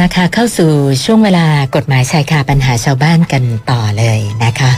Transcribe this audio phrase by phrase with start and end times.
[0.00, 0.70] ละค่ะเข้าสู่
[1.04, 4.70] ช่วงเวลากฎหมายชายคาปัญหาชาวบ้านกันต่อเลยนะคะ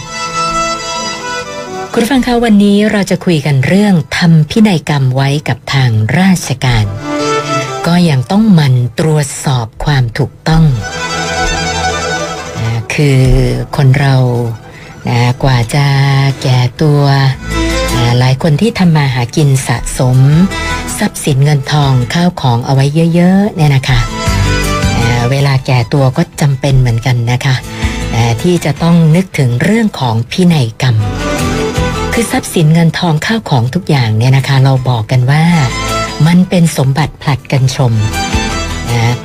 [1.93, 6.85] คุณฟังคะวันนี้เราจะคุยกันเรื่องทำพินัยกรรมไว้กับทางราชการ
[7.87, 10.65] ก็ยังต้องหมันตรวจสอบความถูกต้อง
[12.61, 13.21] นะคือ
[13.77, 14.17] คนเรา
[15.09, 15.87] นะกว่าจะ
[16.43, 17.03] แก่ตัว
[17.97, 20.19] นะหลายคนที่ทำมาหากินสะสม
[20.99, 22.85] ทรัพย์สินเงินทองข้าวของเอาไว้
[23.15, 24.01] เยอะๆเนี่ยนะคะ
[25.31, 27.55] เวลาแก่ตัวก็จำเป็นเหมือนกันนะคะ
[28.43, 30.97] ที่จะต้องนึกถึงเรื่องของพินัยกรรม
[32.13, 35.45] คือทรัพย์สินเงินทองข้าวของทุกอย่างเนี่ยนะคะ เราบอกกันว่า
[36.27, 37.93] มันเป็นสมบัติผลัดกันชม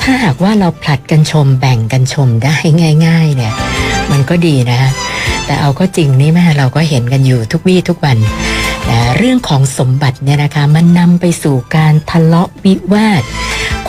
[0.02, 2.56] ถ้าหากว่าเราผลัดกันชมแบ่งกันชมได้
[3.06, 3.54] ง่าย ๆ เนี่ย
[4.12, 4.82] มันก็ดีนะ
[5.45, 8.18] แต่เอาก็จริงนี่แม่เราก็เห็นกันอยู่ทุกวี่ทุกวัน
[8.90, 13.23] นะเรื่องของสมบัติเนี่ยนะคะ มันนำไปสู่การทะเลาะวิวาท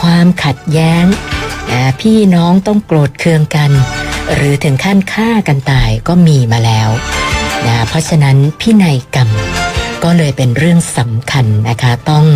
[0.00, 1.04] ความขัดแย้ง
[2.00, 3.70] พี่น้องต้องโกรธเคืองกัน
[4.34, 6.88] หรือถึงขั้นฆ่ากันตายก็มีมาแล้ว
[7.66, 9.28] นะเพราะฉะนั้นพินัยกรรม
[10.04, 12.26] ก็เลยเป็นเรื่องสำคัญนะคะต้อง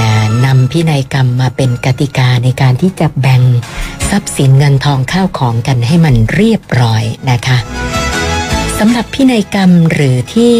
[0.00, 0.10] นะ
[0.44, 3.42] นำพินัยกรรมมาเป็นกติกาในการที่จะแบ่ง
[4.10, 7.58] ทรัพย์สินเงินทองข้าวของกันให้มันเรียบร้อยนะคะ
[8.78, 10.58] สำหรับพินัยกรรมหรือที่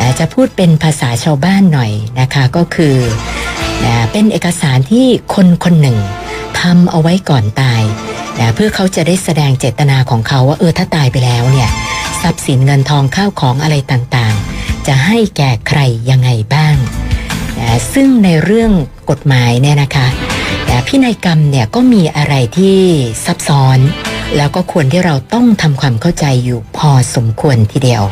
[0.00, 2.96] นะจะพูดเป็นภาษาชาวบ้านหน่อยนะคะก็คือ
[3.84, 5.98] นะเป็นเอกสารที่คนคนหนึ่ง
[6.60, 7.82] ทำเอาไว้ก่อนตาย
[8.38, 11.68] นะเพื่อเขาจะได้แสดงเจตนาของเขาว่าเออถ้าตายไปแล้วเนี่ย
[12.22, 16.76] ทรัพย์สินเงินทองข้าวของอะไรต่างๆ จะให้แก่ใครยังไงบ้าง
[17.58, 18.72] นะซึ่งในเรื่อง
[19.10, 20.06] กฎหมายเนี่ยนะคะ
[20.66, 22.78] แต่พินัยกรรมเนี่ยก็มีอะไรที่
[23.24, 23.78] ซับซ้อน
[24.36, 28.02] แล้วก็ควรที่เราต้องทำความเข้าใจอยู่พอสมควรทีเดียว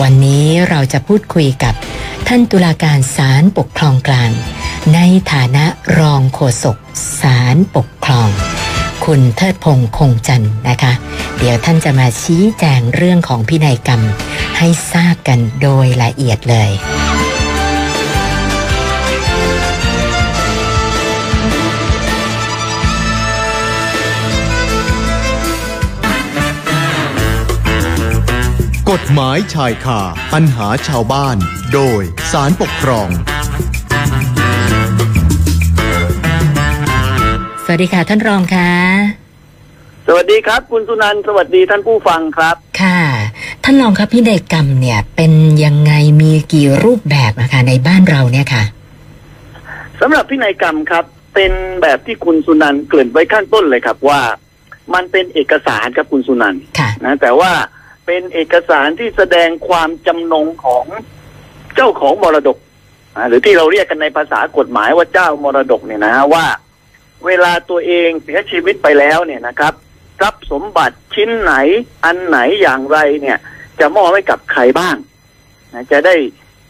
[0.00, 1.74] วันนี้เราจะพูดคุยกับ
[2.28, 4.30] ท่านตุลาการศาลปกครองกลาง
[4.94, 5.00] ใน
[5.32, 5.64] ฐานะ
[5.98, 6.76] รองโฆษก
[7.20, 8.28] ศาลปกครอง
[9.04, 10.92] คุณเทิดพงษ์คงจันทร์นะคะ
[11.38, 14.02] เดี๋ยวท่านจะมาชี้แจงเรื่องของพินัยกรรม
[14.58, 16.70] ให้ทราบกันโดยละเอียดเลย
[28.90, 30.00] กฎหมายชายคา
[30.32, 31.36] ปัญหาชาวบ้าน
[31.74, 32.02] โดย
[32.32, 33.08] สารปกครอง
[37.70, 38.70] วัสดีค่ะท่านรองค่ะ
[40.06, 43.00] สวัสดีครับ คุณสุนันท์สวัสดีท่านผู้ฟังครับ ค่ะ
[43.64, 45.32] ท่านรองครับพินัยกรรมเนี่ย เป็น
[45.64, 45.92] ยังไง
[46.22, 48.64] มีกี่รูปแบบอะคะในบ้านเราเนี่ยค่ะ
[50.00, 51.04] สำหรับพินัยกรรมครับ
[51.34, 54.20] เป็นแบบที่คุณสุนันท์เกริ่นไว้ข้างต้นเลยครับว่า
[54.94, 57.52] มันเป็นเอกสารครับคุณสุนันท์ค่ะนะแต่ว่า
[58.06, 60.84] เป็นเอกสารที่แสดงความจำนงของ
[61.74, 62.58] เจ้าของมรดก
[63.16, 66.44] อ่าหรือที่เราเรียกกันในภาษากฎหมายว่าเจ้ามรดกเนี่ยนะฮะว่า
[67.26, 69.74] เวลาตัวเองเสียชีวิตไปแล้วเนี่ยนะครับ
[70.20, 71.54] ทรัพย์สมบัติชิ้นไหน
[72.04, 73.38] อันไหนอย่างไรเนี่ย
[73.80, 74.96] จะมอบให้กับใครบ้าง
[75.74, 76.14] นะจะได้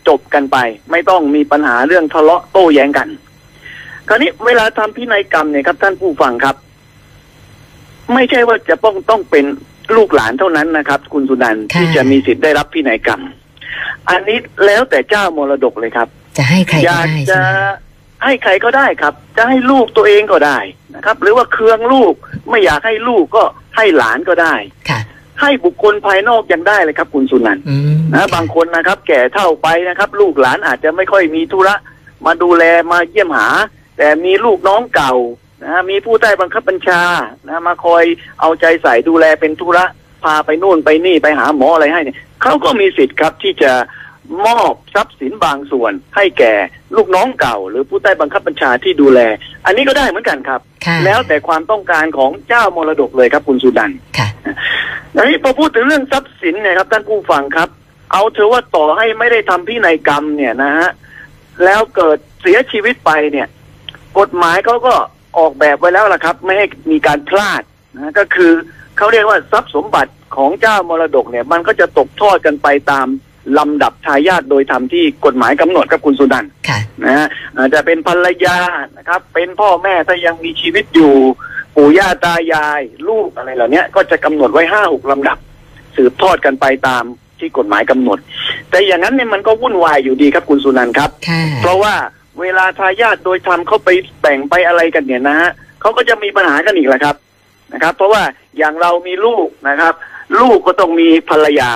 [0.08, 0.58] จบกันไป
[0.90, 3.08] ไม่ต้องมีปัญหาเรื่องทะเลาะโต้แย้งกัน
[4.08, 6.56] คราวนี้เวลาทำพินัยกรรมเนี่ยครับ ท่านผู้ฟังครับ
[8.14, 9.44] ไม่ใช่ว่าจะต้องต้องเป็น
[9.96, 13.20] ลูกหลานเท่านั้นนะครับ คุณสุนันท์ค่ะที่จะมีสิทธิ์ได้รับพินัยกรรม
[14.10, 17.40] อันนี้แล้วแต่เจ้ามรดกเลยครับ จะให้ใครอก็ยากได้จะ
[18.20, 20.58] ใช่ไหมให้ใครก็ได้ครับ จะให้ลูกตัวเองก็ได้
[20.96, 22.14] นะครับ หรือว่าเคืองลูก
[22.50, 23.44] ไม่อยากให้ลูกก็
[23.76, 24.54] ให้หลานก็ได้
[24.88, 25.00] ค่ะ
[25.40, 31.74] ให้บุคคลภายนอกยังได้เลยครับ คุณสุนันท์อืมนะบางคนนะครับ แก่เท่าไปนะครับ ลูกหลานอาจจะไม่ค่อยมีธุระ
[32.26, 33.48] มาดูแลมาเยี่ยมหา
[33.98, 35.14] แต่มีลูกน้องเก่า
[35.64, 37.02] นะมีผู้ใต้บังคับบัญชา
[37.48, 38.04] นะมาคอย
[38.40, 39.84] เอาใจใส่ดูแลเป็นธุระ
[40.24, 43.72] พาไปนู่นไปนี่ไปหาหมออะไรให้เนี่ยเขาก็มีสิทธิ์ครับที่จะ
[44.46, 46.54] มอบทรัพย์สินบางส่วน ให้แก่
[46.96, 49.20] ลูกน้องเก่า หรือผู้ใต้บังคับบัญชาที่ดูแล
[49.66, 54.28] อันนี้ก็ได้เหมือนกันครับค่ะแล้วแต่ความต้องการของเจ้ามรดกเลยครับคุณสุดันค่ะ
[55.16, 57.68] อันนี้พอพูดถึงเรื่องทรัพย์สินเนี่ยครับท่านผู้ฟังครับ
[58.12, 60.90] เอาเธอว่าต่อให้ไม่ได้ทำพินัยกรรมเนี่ยนะฮะ
[61.64, 63.48] แล้วเกิดเสียชีวิตไปเนี่ย
[64.18, 64.94] กฎหมายเขาก็
[65.38, 67.62] ออกแบบไว้แล้วล่ะครับ ไม่ให้มีการพลาด
[67.96, 68.52] นะก็คือ
[68.96, 73.06] เขาเรียกว่าทรัพย์สมบัติของเจ้ามรดกเนี่ย มันก็จะตกทอดกันไปตาม
[73.58, 77.26] ลำดับทายาทโดยธรรมที่กฎหมายกำหนดครับคุณสุนันท์ค่ะนะฮะ
[77.56, 78.58] อาจจะเป็นภรรยา
[78.96, 81.14] นะครับ เป็นพ่อแม่ถ้ายังมีชีวิตอยู่
[81.76, 85.38] ปู่ย่าตายาย ลูกอะไรเหล่านี้ก็จะกำหนดไว้ห้าหกลำดับ
[85.96, 87.04] สืบทอดกันไปตาม
[87.38, 88.18] ที่กฎหมายกำหนด
[88.70, 91.94] แต่อย่างนั้นเนี่ยมันก็วุ่นวายอยู่ดีครับคุณสุนันท์ครับค่ะเพราะว่า
[92.40, 93.88] เวลาทายาทโดยธรรมเขาไป
[94.20, 95.50] แบ่งไปอะไรกันเนี่ยนะฮะ
[95.80, 97.16] เขาก็จะมีปัญหากันอีกแหละครับ
[97.72, 98.22] นะครับ เพราะว่า
[98.58, 99.94] อย่างเรามีลูกนะครับ
[100.40, 101.70] ลูกก็ต้องมีภรรยา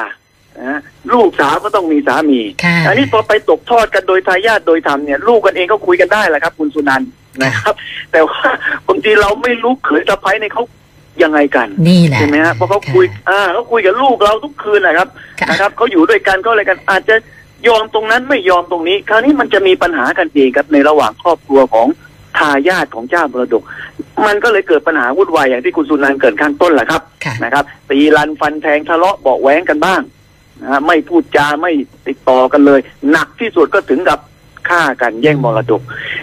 [0.58, 0.80] นะฮะ
[1.12, 7.08] ลูกสาวก็ต้องมีสามีค่ะอันนี้พอไปตกทอดกันโดยทายาทโดยธรรมเนี่ย ลูกกันเองก็คุยกันได้แหละครับ คุณสุนันท์
[7.42, 7.74] นะครับ
[8.12, 8.40] แต่ว่า
[8.88, 10.64] บางทีเราไม่รู้เขยสะพ้ายในยเขา
[11.22, 15.08] ยังไงกันนี่แหละใช่ไหมฮะเพราะเขาคุย อ่าเขาคุยกับลูกเราทุกคืนนะครับ
[15.40, 17.14] ค่ะนะครับเขาอยู่ด้วยกันเขาอะไรกัน อาจจะ
[17.68, 21.88] ยอมตรงนั้นไม่ยอมตรงนี้ คราวนี้มันจะมีปัญหากันเองครับในระหว่างครอบครัวของ
[22.38, 23.62] ทายาทของเจ้ามรดก
[24.26, 30.00] มันก็เลยเกิดปัญหาวุ่นวายอย่างที่คุณสุนันท์เกริดข้างต้นแหละครับค่ะนะครับตีรันฟันแทงทะเลาะเบาะแว้งกันบ้าง
[30.60, 31.72] นะฮะไม่พูดจาไม่
[32.08, 32.80] ติดต่อกันเลย
[33.10, 34.20] หนักที่สุดก็ถึงกับ
[34.68, 35.82] ฆ่ากันแย่งมรดก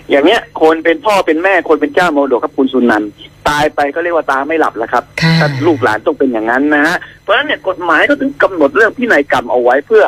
[0.09, 3.11] อย่างเนี้ย คนเป็นพ่อเป็นแม่คนเป็นเจ้ามรดกครับคุณสุนันท์
[3.49, 10.03] ตายไปก็เรียกว่าตาไม่หลับแล้วครับค่ะถ้าลูกหลานต้องเป็นอย่างนั้นนะฮะเพราะฉะนั้นเนี่ยกฎหมายก็ถึงกำหนดเรื่องพินัยกรรมเอาไว้เพื่อ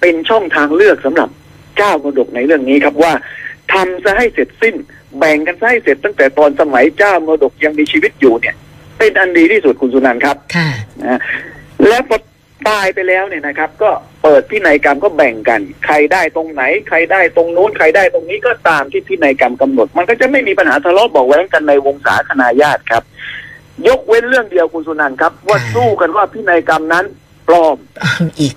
[0.00, 1.28] เป็นช่องทางเลือกสำหรับ
[1.76, 3.12] เจ้ามรดกในเรื่องนี้ครับว่า
[3.72, 4.74] ทำซะให้เสร็จสิ้น
[5.18, 8.54] แบ่งกันซะให้เสร็จตั้งแต่ตอนสมัยเจ้ามรดกยังมีชีวิตอยู่เนี่ย
[8.98, 10.68] เป็นอันดีที่สุดคุณสุนันท์ครับค่ะ
[11.02, 11.20] นะ
[11.88, 12.18] แล้วพอ
[12.68, 13.90] ตายไปแล้วเนี่ยนะครับ ก็
[14.22, 23.02] เปิดพินัยกรรมก็แบ่งกัน ใครได้ตรงไหน ใครได้ตรงนู้นใครได้ตรงนี้ก็ตามที่พินัยกรรมกำหนด มันก็จะไม่มีปัญหาทะเลาะเบอกแว้งกันในวงศาคณาญาติครับ
[23.88, 27.04] ยกเว้นเรื่องเดียวคุณสุนันท์ครับว่าค่ะสู้กันว่าพินัยกรรมนั้น
[27.48, 27.76] ปลอม
[28.40, 28.54] อีก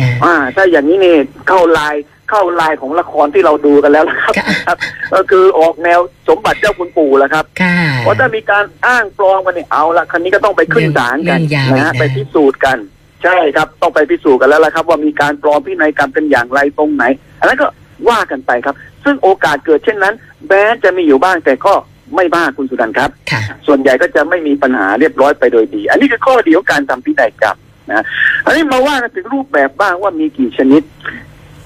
[0.00, 1.18] นะอ่าถ้าอย่างนี้เนี่ย
[1.48, 1.96] เข้าลาย
[2.30, 4.78] เข้าลายของละครที่เราดูกันแล้วนะครับค่ะครับ
[5.14, 12.78] ก็คือออกแนวสมบัติเจ้าคุณปู่แล้วครับค่ะเพราะถ้ามีการอ้างปลอมกันเนี่ยเอาละคันนี้ก็ต้องไปขึ้นศาลกันเรื่องยาวนะฮะอีกนะไปพิสูจน์กัน
[13.24, 17.04] ใช่ครับต้องไปพิสูจน์กันแล้วละครับ ว่ามีการปลอมพินัยกรรมเป็นอย่างไรตรงไหน
[17.40, 17.68] อันนั้นก็
[18.08, 18.74] ว่ากันไปครับ
[19.04, 20.14] ซึ่งโอกาสเกิดเช่นนั้น
[20.48, 21.74] แม้จะมีอยู่บ้างแต่ก็
[22.16, 27.56] ไม่มากคุณสุดันครับค่ะส่วนใหญ่ก็จะไม่มีปัญหาเรียบร้อยไปโดยดี อันนี้คือข้อดีของการทำพินัยกรรม
[27.92, 28.04] นะ
[28.46, 30.82] อันนี้มาว่ากันถึงรูปแบบบ้างว่ามีกี่ชนิด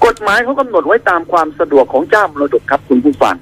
[0.04, 3.36] กฎหมายเขากำหนดไว้ตามความสะดวกของเจ้ามรดกครับคุณผู้ฟัง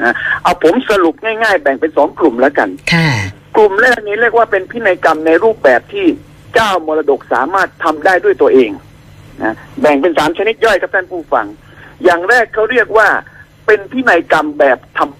[0.00, 3.08] นะเอาผมสรุปง่ายๆ แบ่งเป็นสองกลุ่มแล้วกันค่ะ
[3.56, 6.06] กลุ่มแรกนี้เรียกว่าเป็นพินัยกรรมในรูปแบบที่
[6.54, 8.70] เจ้ามรดกสามารถทำได้ด้วยตัวเอง
[9.42, 11.46] นะแบ่งเป็นสามชนิดย่อยครับท่านผู้ฟัง
[12.04, 13.08] อย่างแรกเขาเรียกว่า
[13.66, 15.12] เป็นพินัยกรรมแบบธรรม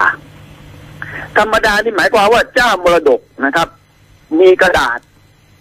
[0.00, 0.10] ดา
[1.38, 3.68] ธรรมดานี่หมายความว่าเจ้ามรดกนะครับ
[4.40, 4.98] มีกระดาษ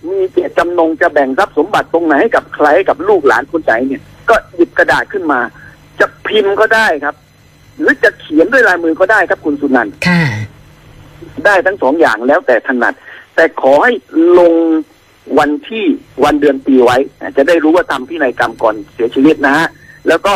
[0.09, 5.39] มีเจตจำนงจะแบ่งทรัพย์สมบัติตรงไหนให้กับใครให้กับลูกหลานคนไหนเนี่ย ก็หยิบกระดาษขึ้นมา
[5.99, 7.15] จะพิมพ์ก็ได้ครับ
[7.79, 10.23] หรือจะเขียนด้วยลายมือก็ได้ครับคุณสุนันท์ค่ะ
[11.45, 12.93] ได้ทั้งสองอย่างแล้วแต่ถนัด
[13.35, 13.93] แต่ขอให้
[14.39, 14.53] ลง
[15.39, 15.83] วันที่
[16.23, 19.67] วันเดือนปีไว้อะจะได้รู้ว่าทำพินัยกรรมก่อนเสียชีวิตนะฮะ
[20.07, 20.33] แล้วก็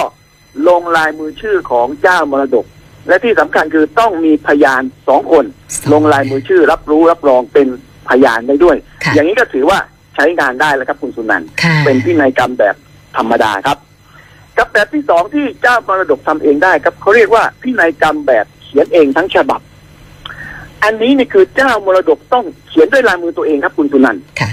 [0.67, 2.65] ลงลายมือชื่อของเจ้ามรดก
[3.07, 5.45] และที่สำคัญคือต้องมีพยานสองคน
[5.93, 7.67] ลงลายมือชื่อรับรู้รับรองเป็น
[8.09, 9.77] พยานได้ด้วยค่ะอย่างนี้ก็ถือว่า
[10.15, 12.75] ใช้งานได้แล้วครับคุณสุนันท์ค่ะเป็นพินัยกรรมแบบ
[13.17, 13.77] ธรรมดาครับ
[14.57, 19.61] กับแบบที่สองที่เจ้ามรดกทำเองได้ครับเขาเรียกว่าพินัยกรรมแบบเขียนเองทั้งฉบับ
[20.83, 24.49] อันนี้นี่คือเจ้ามรดกต้องเขียนด้วยลายมือตัวเองครับคุณสุนันท์ค่ะ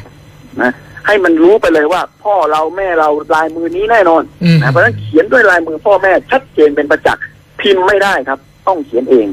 [0.62, 0.72] นะ
[1.06, 7.24] ให้มันรู้ไปเลยว่า พ่อเราแม่เราลายมือนี้แน่นอนอืมนะเพราะฉะนั้นเขียนด้วยลายมือพ่อแม่ชัดเจนเป็นประจักษ์
[7.60, 9.26] พิมพ์ไม่ได้ครับ ต้องเขียนเอง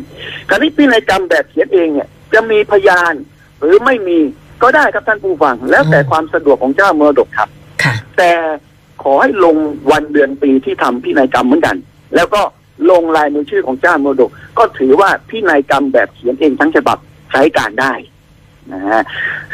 [0.50, 3.14] คราวนี้พินัยกรรมแบบเขียนเองเนี่ย จะมีพยาน
[3.60, 4.20] หรือไม่มี
[4.64, 7.50] ก็ได้ครับท่านผู้ฟัง แล้วแต่ความสะดวกของเจ้ามรดกครับ
[7.84, 8.32] ค่ะแต่
[9.04, 9.56] ขอให้ลง
[9.92, 11.76] วันเดือนปีที่ทำพินัยกรรมเหมือนกัน
[12.16, 12.42] แล้วก็
[12.90, 16.98] ลงลายมือชื่อของเจ้ามรดก ก็ถือว่าพินัยกรรมแบบเขียนเองทั้งฉบับ
[17.32, 17.94] ใช้การได้
[18.74, 19.02] นะฮะ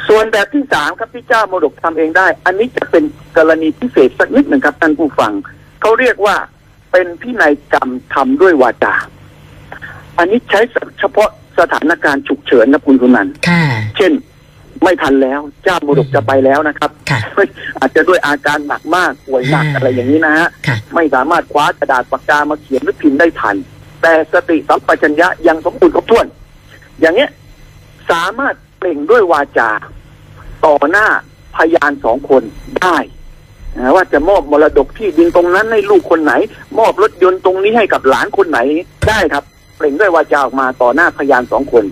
[0.08, 3.04] ส่วนแบบที่สามครับที่เจ้ามรดกทำเองได้ อันนี้จะเป็น
[3.38, 5.32] กรณีพิเศษสักนิดหนึ่งครับท่านผู้ฟัง
[5.82, 6.36] เขาเรียกว่า
[6.92, 8.96] เป็นพินัยกรรมทำด้วยวาจา
[10.18, 10.62] อันนี้ใช้
[11.00, 11.30] เฉพาะ
[11.60, 13.64] สถานการณ์ฉุกเฉินนะคุณสุนันท์ค่ะ
[13.98, 14.12] เช่น
[14.84, 17.20] ไม่ทันแล้ว เจ้ามรดกจะไปแล้วนะครับค่ะ
[17.80, 23.56] อาจจะด้วยอาการหนักมากป่วยหนักอ่าอะไรอย่างนี้นะฮะค่ะไม่สามารถคว้ากระดาษปากกามาเขียนหรือพิมพ์ได้ทัน
[24.02, 26.26] แต่สติสัมปชัญญะยังสมบูรณ์ครบถ้วน
[27.02, 27.30] อย่างเนี้ย
[28.12, 29.70] สามารถ เปล่งด้วยวาจา
[30.66, 31.08] ต่อหน้า
[31.58, 32.44] พยานสองคน
[32.82, 32.98] ได้
[33.78, 36.34] นะว่าจะมอบมรดกที่ดินตรงนั้นให้ลูกคนไหน
[36.80, 38.60] มอบรถยนต์ตรงนี้ให้กับหลานคนไหน
[39.10, 39.44] ได้ครับ
[39.78, 41.84] เปล่งด้วยวาจาออกมาต่อหน้าพยานสองคน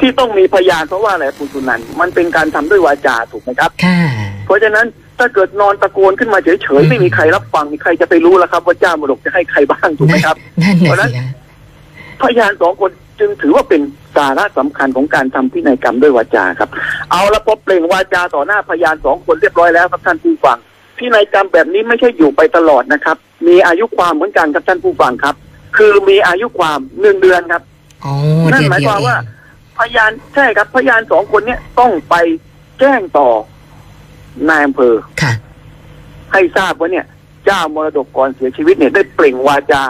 [0.00, 3.98] ที่ต้องมีพยานเพราะว่าอะไรคุณสุนันท์มันเป็นการทำด้วยวาจาถูกไหมครับค่ะ
[4.46, 4.86] เพราะฉะนั้น
[5.18, 11.34] ถ้าเกิดนอนตะโกนขึ้นมาเฉยอืมๆไม่มีใครรับฟังมีใครจะไปรู้แล้วครับ ว่าเจ้ามรดกจะให้ใครบ้างถูกไหมครับนั่นเพราะน่ะฉะนั้นสิคะ
[12.22, 13.80] พยานสองคน จึงถือว่าเป็น
[14.16, 16.70] สาระสำคัญของการทำพินัยกรรมด้วยวาจาครับ
[17.10, 20.58] เอาละพอเปล่งวาจาต่อหน้าพยานสองคนเรียบร้อยแล้วครับท่านผู้ฟัง
[20.98, 25.34] พินัยกรรมแบบนี้ไม่ใช่อยู่ไปตลอดนะครับ มีอายุความเหมือนกันครับท่านผู้ฟังครับ
[25.76, 27.62] คือมีอายุความหนึ่งเดือนครับ
[28.04, 28.14] อ๋อ
[28.52, 29.22] นั่นเดือนหมายเดียคววามเอว่าง
[29.78, 32.14] พยานใช่ครับ พยานสองคนเนี้ยต้องไป
[32.80, 33.28] แจ้งต่อ
[34.48, 35.32] นายอำเภอค่ะ
[36.32, 37.06] ให้ทราบว่าเนี่ย
[37.46, 39.82] เจ้ามรดกก่อนเสียชีวิตเนี่ยได้เปล่งวาจา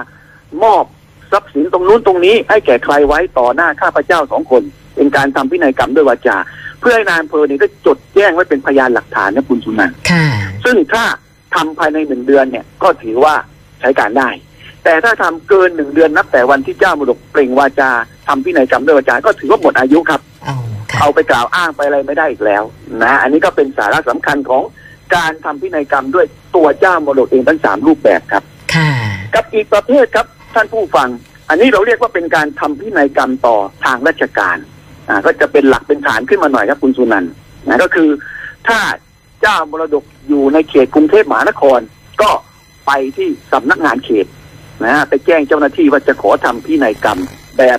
[0.62, 0.84] มอบ
[1.32, 4.62] ทรัพย์สินตรงนู้นตรงนี้ ให้แก่ใครไว้ต่อหน้าข้าพเจ้าสองคน
[4.96, 6.36] เป็นการทำพินัยกรรมด้วยวาจา
[6.80, 10.26] เพื่อให้นายอำเภอเนี่ยได้จดแจ้งไว้เป็นพยานหลักฐานนะคุณสุนันท์ค่ะ
[10.64, 11.04] ซึ่งถ้า
[11.54, 13.34] ทำภายในหนึ่งเดือนเนี่ยก็ถือว่า
[13.80, 14.28] ใช้การได้
[14.84, 17.90] แต่ถ้าทำเกินหนึ่งเดือนนับแต่วันที่เจ้ามรดกเปล่งวาจา
[18.28, 20.56] ทำพินัยกรรมด้วยวาจา ก็ถือว่าหมดอายุครับเอา
[20.90, 22.62] ค่ะเอาไปกล่าวอ้างไปอะไรไม่ได้อีกแล้ว
[23.02, 24.62] นะอันนี้ก็เป็นสาระสำคัญของ
[25.16, 28.42] การทำพินัยกรรมด้วยตัวเจ้ามรดกเองทั้งสามรูปแบบครับ
[28.74, 28.90] ค่ะ
[29.34, 30.26] กับอีกประเภทครับ
[30.58, 31.08] ท่านผู้ฟัง
[31.48, 34.56] อันนี้เราเรียกว่าเป็นการทำพินัยกรรมต่อทางราชการ
[35.08, 37.32] อ่าก็จะเป็นหลักเป็นฐานขึ้นมาหน่อยครับคุณสุนันท์
[37.68, 38.10] นะก็คือ
[38.68, 38.78] ถ้า
[39.42, 41.80] เจ้ามรดกอยู่ในเขตกรุงเทพมหานคร
[42.22, 42.30] ก็
[42.86, 44.26] ไปที่สำนักงานเขต
[44.84, 47.18] นะฮะไปแจ้งเจ้าหน้าที่ว่าจะขอทำพินัยกรรม
[47.58, 47.78] แบบ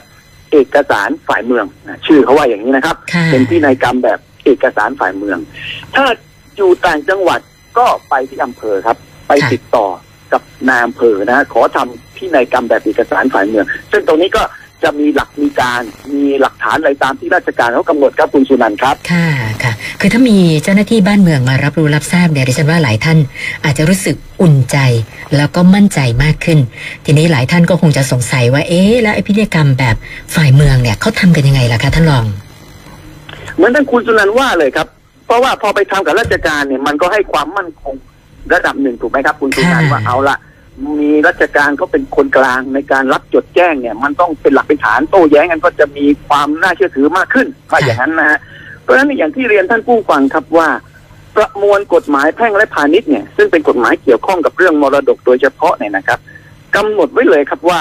[0.52, 5.38] เอกสารฝ่ายเมืองนะชื่อเขาว่าอย่างนี้นะครับค่ะเป็นพินัยกรรมแบบเอกสารฝ่ายเมือง
[5.96, 6.06] ถ้า
[6.58, 7.40] อยู่ต่างจังหวัด
[7.78, 9.88] ก็ไปที่อำเภอครับ ไปค่ะติดต่อ
[10.34, 14.44] กับนายอำเภอนะฮะขอทำ พินัยกรรมแบบเอกสารฝ่ายเมือง ซึ่งตรงนี้ก็
[14.84, 15.82] จะมีหลักมีการ
[16.14, 19.28] มีหลักฐานอะไรตามที่ราชการเขากำหนดครับคุณสุนันท์ครับ ค่ะ
[19.64, 23.18] ค่ะ คือถ้ามีเจ้าหน้าที่บ้านเมืองมารับรู้รับทราบเนี่ยดิฉันว่าหลายท่าน
[23.66, 24.78] อาจจะรู้สึกอุ่นใจ
[25.38, 26.60] แล้วก็มั่นใจมากขึ้น
[27.06, 29.96] ทีนี้หลายท่านก็คงจะสงสัยว่าเอ๊ะแล้วไอ้พิธีกรรมแบบ
[30.36, 32.26] ฝ่ายเมืองเนี่ยเขาทำกันยังไงล่ะคะท่านรอง
[33.56, 34.88] เหมือนท่านคุณสุนันท์ว่าเลยครับ
[35.26, 37.94] เพราะว่าพอไปทำกับราชการเนี่ยมันก็ให้ความมั่นคง
[38.54, 40.38] ระดับหนึ่งถูกไหมครับ คุณสุนันท์ค่ะว่าเอาละ
[41.00, 48.40] มีราชการเขาเป็นคนกลางในการรับจดแจ้งเนี่ย มันต้องเป็นหลักเป็นฐานโต้แย้งกันก็จะมีความน่าเชื่อถือมากขึ้นว่าอย่างนั้นนะฮะ
[48.82, 50.70] เพราะฉะนั้นอย่างที่เรียนท่านผู้ฟังครับว่า
[51.36, 56.20] ประมวลกฎหมายแพ่งและพาณิชย์เนี่ยซึ่งเป็นกฎหมายเกี่ยวข้องกับเรื่องมรดกโดยเฉพาะเนี่ยนะครับ
[56.76, 57.80] กำหนดไว้เลยครับว่า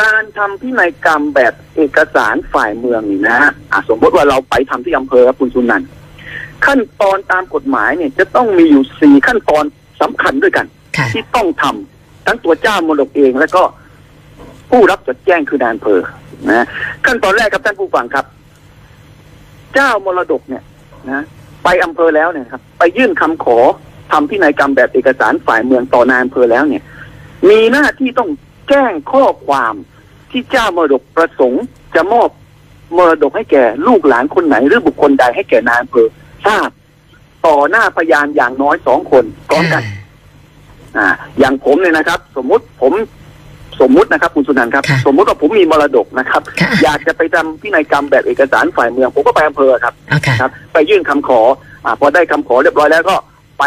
[0.00, 5.88] การทำพินัยกรรมแบบเอกสารฝ่ายเมืองนี่นะฮะอะสมมติว่าเราไปทำที่อำเภอครับคุณสุนันท์
[6.66, 9.64] ขั้นตอนตามกฎหมายเนี่ยจะต้องมีอยู่สี่ขั้นตอน
[10.02, 11.95] สำคัญด้วยกันค่ะที่ต้องทำ
[12.26, 13.62] ทั้งตัวเจ้ามรดกเอง แล้วก็
[14.70, 16.00] ผู้รับจดแจ้งคือนายอำเภอ
[16.50, 16.64] นะ
[17.04, 18.24] ขั้นตอนแรกครับท่านผู้ฟังครับ
[19.74, 20.62] เจ้ามรดกเนี่ย
[21.10, 21.22] นะ
[21.64, 23.58] ไปอำเภอแล้วเนี่ยครับ ไปยื่นคำขอ
[24.12, 26.82] ทำพินัยกรรมแบบเอกสารฝ่ายเมืองต่อนายอำเภอแล้วเนี่ย
[27.48, 28.30] มีหน้าที่ต้อง
[28.68, 29.74] แจ้งข้อความ
[30.30, 31.64] ที่เจ้ามรดกประสงค์
[31.94, 32.28] จะมอบ
[32.96, 36.06] มรดกให้แก่ลูกหลานคนไหน หรือบุคคลใดให้แก่นายอำเภอ
[36.46, 36.70] ทราบ
[37.46, 39.82] ต่อหน้าพยานอย่างน้อยสองคนพร้อมกัน
[40.98, 42.92] อ่า อย่างผมเนี่ยนะครับ สมมุติผม
[43.80, 51.40] สมมุตินะครับ คุณสุนันท์ครับค่ะสมมุติว่าผมมีมรดกนะครับค่ะอยากจะไปทำพินัยกรรมแบบเอกสารฝ่ายเมือง ผมก็ไปอำเภอครับเอาค่ะครับ ไปยื่นคำขอ
[51.84, 53.16] อ่าพอได้คำขอเรียบร้อยแล้วก็
[53.58, 53.64] ไป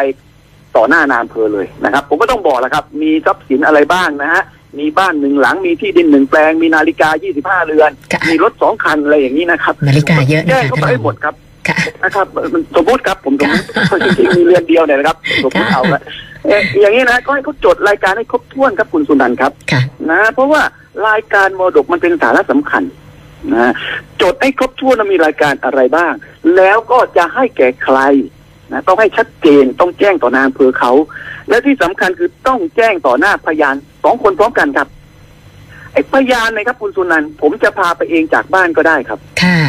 [0.75, 4.43] ต่อหน้านายอำเภอเลยนะครับ ผมก็ต้องบอกแล้วครับ มีทรัพย์สินอะไรบ้างนะฮะ
[4.79, 7.09] มีบ้านหนึ่งหลังมีที่ดินหนึ่งแปลงมีนาฬิกา
[7.39, 11.33] 25 เรือนค่ะมีรถสองคันอะไรอย่างนี้นะครับ นาฬิกาเยอะนะแจ้งคะเข้าท่านไปรอให้งหมดครับ
[11.67, 12.27] ค่ะนะครับ
[12.75, 19.81] สมมติครับผมสมมติค่ะจริงๆมีเรือนเดียวเนี่ยนะครับ สมมติเอาละเอ่ออย่างนี้นะก็ให้เขาจดรายการให้ครบถ้วนครับคุณสุนันท์ครับค่ะ
[20.12, 20.62] นะเพราะว่า
[21.08, 22.84] รายการมรดกมันเป็นสาระสำคัญ
[23.53, 23.74] นะ
[24.22, 26.13] จดให้ครบถ้วนว่ามีรายการอะไรบ้าง
[26.55, 28.00] แล้วก็จะให้แก่ใคร
[28.72, 30.91] นะต้องให้ชัดเจนต้องแจ้งต่อนายอำเภอเขา
[31.50, 34.88] และที่สำคัญคือต้องแจ้งต่อหน้าพยานสองคนพร้อมกันครับ
[35.93, 39.60] ไอ้พยานนะครับ คุณสุนันท์ผมจะพาไปเองจากบ้านก็ได้ครับค่ะ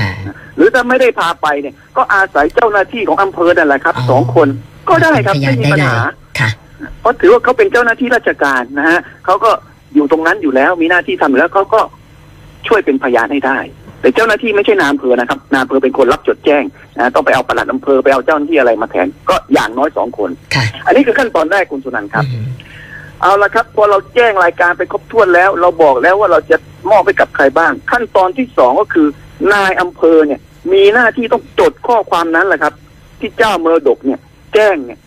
[0.56, 4.48] หรือถ้าไม่ได้พาไปเนี่ย ก็อาศัยเจ้าหน้าที่ของอำเภอนั่นแหละครับอ๋อสองคน
[4.88, 6.12] ก็ได้ครับพยาไม่นมีได้ปัญเลยหาค่ะ
[7.00, 9.50] เพราะถือว่าเขาเป็นเจ้าหน้าที่ราชการนะฮะเขาก็
[9.94, 11.80] อยู่ตรงนั้นอยู่แล้วมีหน้าที่ทำอยู่แล้วเขาก็
[12.68, 13.58] ช่วยเป็นพยานให้ได้
[14.00, 16.64] แต่เจ้าหน้าที่ไม่ใช่นายอำเภอนะครับนายอำเภอเป็นคนรับจดแจ้ง
[16.98, 22.46] นะต้องไปเอาปลัดอำเภอไปเอาเจ้าหน้าที่อะไรมาแทนก็อย่างน้อยสองคน ค่ะ อันนี้คือขั้นตอนแรกคุณสุนันท์ครับอืม
[23.22, 26.56] เอาละครับพอเราแจ้งรายการไปครบถ้วนแล้ว เราบอกแล้วว่าเราจะ
[26.90, 29.06] มอบให้กับใครบ้าง ขั้นตอนที่สองก็คือ
[29.52, 30.40] นายอำเภอเนี่ย
[30.72, 32.74] มีหน้าที่ต้องจดข้อความนั้นแหละครับ
[33.20, 34.20] ที่เจ้ามรดกเนี่ย
[34.54, 34.98] แจ้งเนี่ย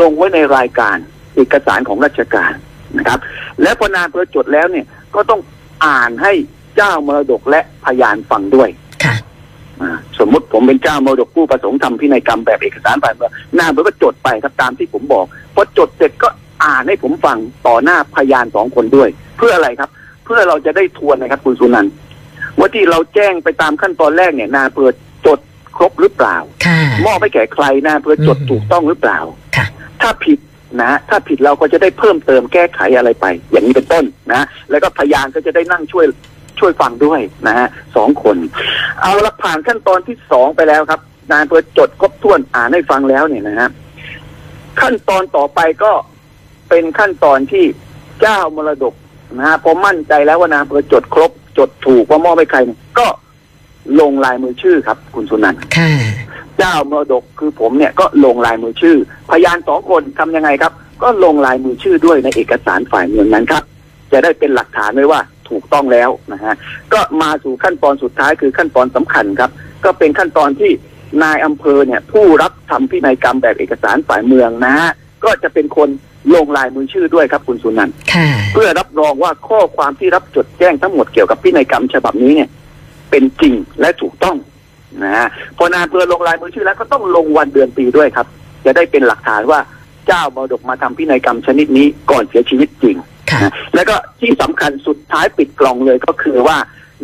[0.00, 0.96] ลงไว้ในรายการ
[1.38, 2.52] เอกสารของราชการ
[2.98, 3.18] นะครับ
[3.62, 5.40] และพอนายอำเภอจดแล้วเนี่ยก็ต้อง
[5.86, 6.32] อ่านให้
[6.76, 8.68] เจ้ามรดกและพยานฟังด้วย
[9.04, 9.14] ค่ะ
[9.80, 16.28] อ่าสมมุติผมเป็นเจ้ามรดกผู้ประสงค์ทำพินัยกรรมแบบเอกสารฝ่ายเมืองหน้าเบอร์ก็จดไปครับตามที่ผมบอกพอจดเสร็จก็
[16.64, 19.90] อ่านให้ผมฟังต่อหน้าพยานสองคนด้วย เพื่ออะไรครับ
[20.24, 21.92] เพื่อเราจะได้ทวนนะครับ คุณสุนันท์
[22.58, 24.94] ว่าที่เราแจ้งไปตามขั้นตอนแรกเนี่ยนาเปิด
[25.26, 25.38] จด
[25.76, 29.18] ครบหรือเปล่าค่ะมอบให้แก่ใครนาเพื่อจดอืมถูกต้องหรือเปล่า
[29.56, 29.66] ค่ะ
[30.00, 30.38] ถ้าผิด
[30.80, 36.06] นะถ้าผิดเราก็จะได้เพิ่มเติมแก้ไขอะไรไป อย่างนี้เป็นต้นนะ แล้วก็พยานก็จะได้นั่งช่วย
[36.58, 38.36] ช่วยฟังด้วยนะฮะสองคน
[39.00, 43.68] เอาละผ่านขั้นตอนที่สองไปแล้วครับ นายอำเภอจดครบถ้วนอ่านให้ฟังแล้วเนี่ยนะฮะ
[44.80, 45.92] ขั้นตอนต่อไปก็
[46.68, 47.64] เป็นขั้นตอนที่
[48.20, 48.94] เจ้ามรดก
[49.38, 52.58] นะฮะพอมั่นใจแล้วว่านายอำเภอจดครบ จดถูกว่ามอบให้ใคร
[52.98, 53.06] ก็
[54.00, 55.90] ลงลายมือชื่อครับ คุณสุนันท์ค่ะ
[56.58, 58.96] เจ้ามรดกคือผมเนี่ยก็ลงลายมือชื่อ
[59.30, 60.72] พยานสองคนทำยังไงครับ
[61.02, 63.62] ก็ลงลายมือชื่อด้วยในเอกสารฝ่ายเมืองนั้นครับ
[64.12, 66.54] จะได้เป็นหลักฐานไว้ว่าถูกต้องแล้วนะฮะ
[66.92, 69.50] ก็มาสู่ขั้นตอนสุดท้ายคือขั้นตอนสำคัญครับ
[69.84, 70.70] ก็เป็นขั้นตอนที่
[71.22, 74.90] นายอำเภอเนี่ยผู้รับทำพินัยกรรมแบบเอกสารฝ่ายเมืองนะฮะ
[75.24, 75.88] ก็จะเป็นคน
[76.34, 82.48] ลงลายมือชื่อด้วยครับคุณสุนันท์ค่ะเพื่อรับรองว่าข้อความที่รับจดแจ้งทั้งหมดเกี่ยวกับพินัยกรรมฉบับนี้เนี่ย
[83.10, 84.36] เป็นจริงและถูกต้อง
[85.02, 85.26] นะฮะ
[85.56, 88.26] พอนายอำเภอลงลายมือชื่อแล้วก็ต้องลงวันเดือนปีด้วยครับ
[88.64, 89.60] จะได้เป็นหลักฐานว่า
[90.06, 92.96] เจ้ามรดกมาทำพินัยกรรมชนิดนี้ก่อนเสียชีวิตจริง
[93.30, 96.56] ค่ะนะแล้วก็ที่สำคัญสุดท้ายปิดกล่องเลยก็คือว่า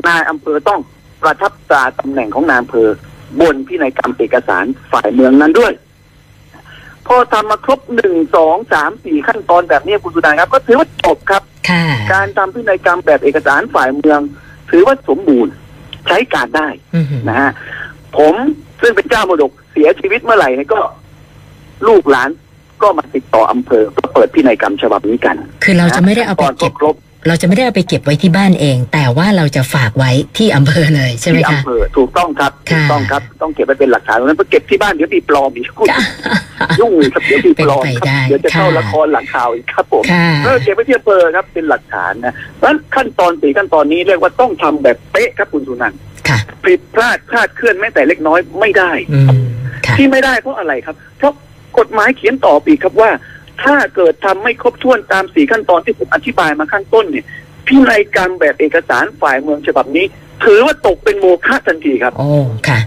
[0.07, 0.81] นายอำเภอต้อง
[1.23, 2.88] ประทับตราตำแหน่งของนายอำเภอ
[3.41, 5.73] บนพินัยกรรมเอกสารฝ่ายเมืองนั้นด้วย
[7.07, 14.21] พอทำมาครบหนึ่งสองสามสี่ขั้นตอนแบบนี้คุณสุดาครับ ก็ถือว่าจบครับค่ะการทำพินัยกรรมแบบเอกสารฝ่ายเมือง
[14.71, 15.53] ถือว่าสมบูรณ์
[16.08, 17.50] ใช้การได้อือหือนะฮะ
[18.16, 18.34] ผม
[18.80, 20.80] ซึ่งเป็นเจ้ามรดกเสียชีวิตเมื่อไหร่เนี่ยก็
[21.88, 22.30] ลูกหลาน
[22.82, 26.94] ก็มาติดต่ออำเภอก็เปิดพินัยกรรมฉบับนี้กัน คือเราจะไม่ได้เอาไปก่อนก็เก็บครบ
[27.28, 36.00] เราจะไม่ได้เอาไปเก็บไว้ที่บ้านเอง แต่ว่าเราจะฝากไว้ที่อำเภอเลยใช่ไหมที่คะอำเภอถูกต้องครับค่ะถูกต้องครับต้องเก็บไว้เป็นหลักฐานเพราะฉะนั้นไปเก็บที่บ้านเดี๋ยวมีปลอมอีกคุณค่ะ
[36.81, 49.26] ยุ่งอีกครับเดี๋ยวมีปลอมเป็นคไปรับได้เดี๋ยวจะเข้าค่ะละครหลังข่าวอีกครับผมค่ะเออเก็บไว้ที่อำเภอครับเป็นหลักฐานนะเพราะฉะนั้นขั้นตอนสี่ขั้นตอนนี้เรียกว่าต้องทำแบบเป๊ะครับคุณสุนันท์ค่ะผิดพลาดคลาดเคลื่อนแม้แต่เล็กน้อยไม่ได้อืม
[49.87, 51.33] ค่ะที่ไม่ได้เพราะอะไรครับ เพราะ
[51.78, 53.11] กฎหมายเขียนต่อปีกครับว่า
[53.62, 57.26] ถ้าเกิดทำไม่ครบถ้วนตามสี่ขั้นตอนที่ผมอธิบายมาข้างต้นเนี่ย
[57.66, 60.04] พินัยกรรมแบบเอกสารฝ่ายเมืองฉบับนี้
[60.44, 62.28] ถือว่าตกเป็นโมฆะทันทีครับ โอ้
[62.68, 62.78] ค่ะ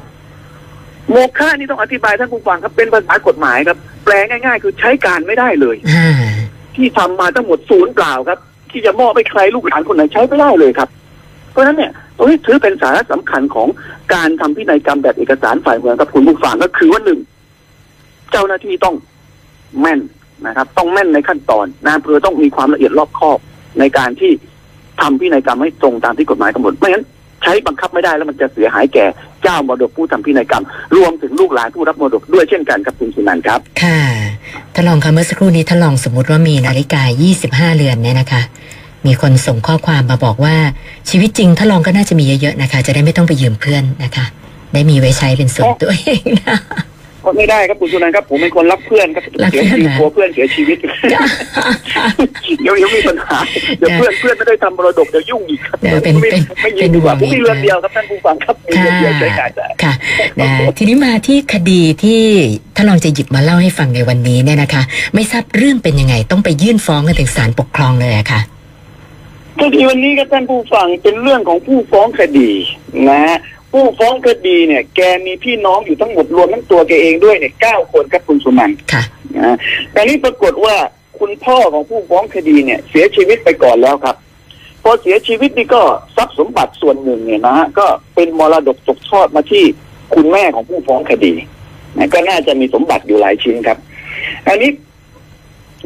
[1.12, 6.28] โมฆะนี่ต้องอธิบายท่านผู้ฟังครับเป็นภาษากฎหมายครับ แปลง่ายๆ คือใช้การไม่ได้เลยอ่า
[6.76, 8.40] ที่ทำมาทั้งหมดศูนย์เปล่าครับ
[8.72, 10.90] ที่จะมอบให้ใครลูกหลานคนไหนใช้ไม่ได้เลยครับ
[11.52, 13.68] เพราะฉะนั้นเนี่ยตรงนี้ถือเป็นสาระสำคัญของ
[14.14, 17.20] การทำพินัยกรรมแบบเอกสารฝ่ายเมืองกับคุณผู้ฟังก็คือว่าหนึ่ง
[18.32, 18.96] เจ้าหน้าที่ต้อง
[19.82, 20.00] แม่น
[20.46, 23.40] นะครับ ต้องแม่นในขั้นตอนนายอำเภอต้องมีความละเอียดรอบคอบ
[23.80, 24.32] ในการที่
[25.02, 27.06] ทำพินัยกรรมให้ตรงตามที่กฎหมายกำหนดไม่งั้น
[27.44, 29.06] ใช้บังคับไม่ได้แล้วมันจะเสียหายแก่
[29.44, 30.64] เจ้ามรดกผู้ทำพินัยกรรม
[30.98, 34.00] รวมถึงลูกหลานผู้รับมรดกด้วยเช่นกันครับคุณสุนันท์ครับ ค่ะ
[34.74, 37.02] ท่านรองคะเมื่อสักครู่นี้ท่านรองสมมติว่ามีนาฬิกา
[37.40, 38.42] 25 เรือนเนี่ยนะคะ
[39.06, 40.56] มีคนส่งข้อความมาบอกว่า
[41.10, 44.26] ชีวิตจริงท่านรองก็น่าจะมีเยอะๆนะคะ จะได้ไม่ต้องไปยืมเพื่อนนะคะ
[44.74, 46.58] ได้มีไว้ใช้เป็นส่วนตัวเองนะ
[47.38, 50.78] ไม่ได้ครับคุณสุนันท์ครับผมเป็นคนรักเพื่อนครับรักเสียเพื่อนชีวิตเหรอกลัวเพื่อนเสียชีวิต
[52.62, 53.38] เดี๋ยวเดี๋ยวมีปัญหา
[53.78, 59.94] เดี๋ยวเพื่อนเพื่อนไม่ได้ทำมรดกเดี๋ยวยุ่งอีกครับเดี๋ยวเป็นไม่เป็นไม่ยิเป็นนดีกว่าห่วงผมมีเรือนเดียวครับท่านผู้ฟังครับมีค่ะเรือนเดียวใช้การได้ค่ะ
[60.40, 60.48] นะ
[60.78, 62.22] ทีนี้มาที่คดีที่
[62.76, 64.82] ท่านรองจะหยิบมาเล่าให้ฟังในวันนี้เนี่ยนะคะ
[65.14, 68.42] ไม่ทราบเรื่องเป็นยังไงต้องไปยื่นฟ้องกันถึงศาลปกครองเลยอะค่ะ
[69.60, 72.52] คดีวันนี้ครับท่านผู้ฟังเป็นเรื่องของผู้ฟ้องคดี
[73.10, 73.38] นะฮะ
[73.78, 79.04] ผู้ฟ้องคดีเนี่ย แกมีพี่น้องอยู่ทั้งหมดรวมทั้งตัวแกเองด้วยเนี่ยเก้าคนครับคุณสุนันท์ค่ะ
[79.36, 79.56] นะฮะ
[79.92, 80.76] แต่นี่ปรากฏว่า
[81.20, 84.16] คุณพ่อของผู้ฟ้องคดีเนี่ย เสียชีวิตไปก่อนแล้วครับ
[84.84, 85.82] พอเสียชีวิตนี่ก็
[86.16, 87.86] ทรัพย์สมบัติส่วนหนึ่งเนี่ยนะฮะก็
[88.16, 89.64] เป็นมรดกตกทอดมาที่
[90.16, 91.34] คุณแม่ของผู้ฟ้องคดี
[91.98, 93.78] นะก็น่าจะมีสมบัติอยู่หลายชิ้นครับ
[94.48, 94.72] อันนี้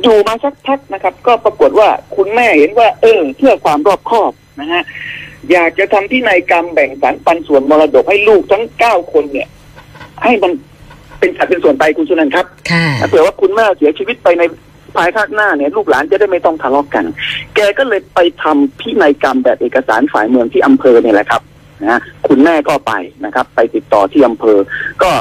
[0.01, 4.83] อยู่มาสักพักนะครับ ก็ปรากฏว่าคุณแม่เห็นว่า เออเพื่อความรอบคอบนะฮะ
[5.51, 9.47] อยากจะทำที่นายกรรมแบ่งสรรปันส่วนมรดกให้ลูกทั้งเก้าคนเนี่ย
[10.23, 10.51] ให้มัน
[11.19, 14.43] เป็นสัดเป็นส่วนไปคุณสุนันท์ครับค่ะถ้าเผื่อว่าคุณแม่เสียชีวิตไปใน
[14.95, 17.05] ภายภาคหน้าเนี่ย ลูกหลานจะได้ไม่ต้องทะเลาะกกัน
[17.55, 21.41] แกก็เลยไปทำพินัยกรรมแบบเอกสารฝ่ายเมืองที่อำเภอเนี่ยแหละครับ
[21.89, 22.93] นะคุณแม่ก็ไป
[23.25, 24.57] นะครับ ไปติดต่อที่อำเภอ
[25.03, 25.11] ก็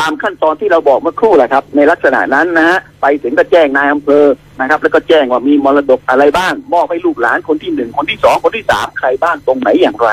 [0.00, 4.24] ตามขั้นตอนที่เราบอกเมื่อครู่แหละครับ ในลักษณะนั้นนะฮะไปถึงก็แจ้งนายอำเภอ
[4.60, 10.10] นะครับ แล้วก็แจ้งว่ามีมรดกอะไรบ้าง มอบให้ลูกหลานคนที่หนึ่งคนที่สองคนที่สามใครบ้างตรงไหนอย่างไร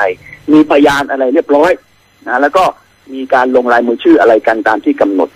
[0.52, 1.70] มีพยานอะไรเรียบร้อย
[2.26, 2.64] นะแล้วก็
[3.14, 5.28] มีการลงลายมือชื่ออะไรกันตามที่กำหนด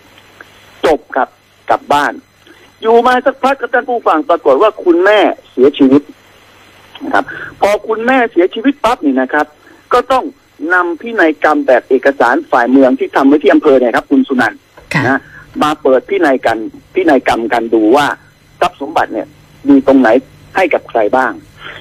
[0.86, 1.28] จบครับ
[1.70, 2.12] กลับบ้าน
[2.82, 5.18] อยู่มาสักพักกับท่านผู้ฟังปรากฏว่าคุณแม่
[5.52, 6.02] เสียชีวิต
[7.04, 7.24] นะครับ
[7.60, 9.46] พอคุณแม่เสียชีวิตปั๊บนี่นะครับ
[9.92, 10.24] ก็ต้อง
[10.72, 14.58] นำพินัยกรรมแบบเอกสารฝ่ายเมืองที่ทำไว้ที่อำเภอเนี่ยครับ คุณสุนันท์
[14.94, 15.20] ค่ะนะ
[15.62, 16.58] มาเปิดพินัยกัน
[16.94, 18.06] พินัยกรรมกันดูว่า
[18.60, 19.26] ทรัพย์สมบัติเนี่ย
[19.68, 20.08] มีตรงไหน
[20.56, 21.32] ให้กับใครบ้าง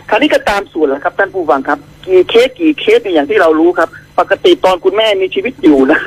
[0.09, 3.89] คราวนี้ก็ตามส่วนแล้วครับท่านผู้ฟังครับ กี่เคสกี่เคสเนี่ยอย่างที่เรารู้ครับ
[4.19, 5.99] ปกติตอนคุณแม่มีชีวิตอยู่นะ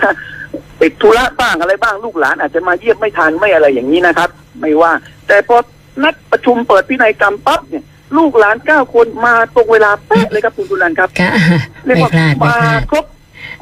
[0.80, 4.30] ติดธุระบ้างอะไรบ้างลูกหลานอาจจะมาเยี่ยมไม่ทันไม่อะไรอย่างนี้นะครับ
[4.60, 4.92] ไม่ว่า
[5.28, 5.56] แต่พอ
[6.02, 7.84] นัดประชุมเปิดพินัยกรรมปั๊บเนี่ย
[8.16, 11.32] ลูกหลานเก้าคนมาตรงเวลาเป๊ะเลยครับคุณสุนันท์ครับค่ะ
[11.84, 13.04] เรียกไม่ว่าพลาดไม่มาพลาดครบ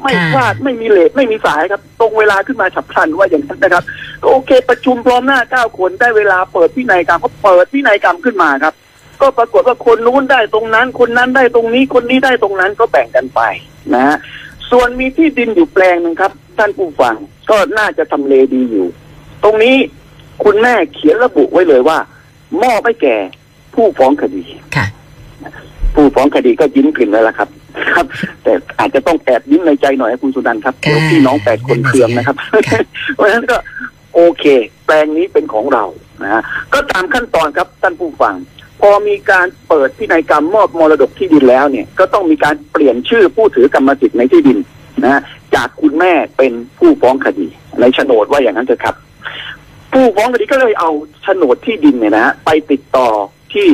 [0.01, 3.83] ไม่ค่ะพลาดไม่มีเลทไม่มีสายครับ ตรงเวลาขึ้นมาฉับพลันว่าอย่างนั้นนะครับ
[4.21, 8.73] ก็โอเค ประชุมพร้อมหน้าเก้าคนได้เวลาเปิดพินัยกรรมก็เปิดพินัยกรรมขึ้นมาครับ
[9.21, 13.41] ก็ปรากฏว่าคนนู้นได้ตรงนั้น คนนั้นได้ตรงนี้คนนี้ได้ตรงนั้นก็แบ่งกันไป
[13.93, 14.17] นะฮะ
[14.71, 17.15] ส่วนมีที่ดินอยู่แปลงหนึ่งครับ ท่านผู้ฟัง
[17.49, 18.87] ก็น่าจะทำเลดีอยู่
[19.43, 19.75] ตรงนี้
[20.43, 21.97] คุณแม่เขียนระบุไว้เลยว่า
[22.63, 23.17] มอบให้แก่
[23.75, 24.43] ผู้ฟ้องคดี
[24.75, 24.85] ค่ะ
[25.95, 27.49] ผู้ฟ้องคดีก็ยิ้มกลิ่นแล้วล่ะครับ
[27.93, 28.05] ครับ
[28.43, 32.35] แต่อาจจะต้องแอบยิ้มในใจหน่อยนะคุณสุนันท์ครับค่ะเดี๋ยวพี่น้องแปดคนเคืองนะครับ
[32.69, 32.79] ค่ะ
[33.15, 33.57] เพราะฉะนั้นก็
[34.15, 34.45] โอเค
[34.85, 35.83] แปลงนี้เป็นของเรา
[36.23, 36.41] นะฮะ
[36.73, 38.35] ก็ตามขั้นตอนครับท่านผู้ฟัง
[38.81, 44.57] พอมีการเปิดพินัยกรรมมอบมรดกที่ดินแล้วเนี่ย ก็ต้องมีการเปลี่ยนชื่อผู้ถือกรรมสิทธิ์ในที่ดิน
[45.03, 45.21] นะฮะ
[45.55, 47.47] จากคุณแม่เป็นผู้ฟ้องคดี
[47.79, 48.95] ในโฉนดว่าอย่างนั้นเถอะครับ
[49.93, 50.89] ผู้ฟ้องคดีก็เลยเอา
[51.23, 53.07] โฉนดที่ดินเนี่ยนะฮะไปติดต่อ
[53.53, 53.67] ที่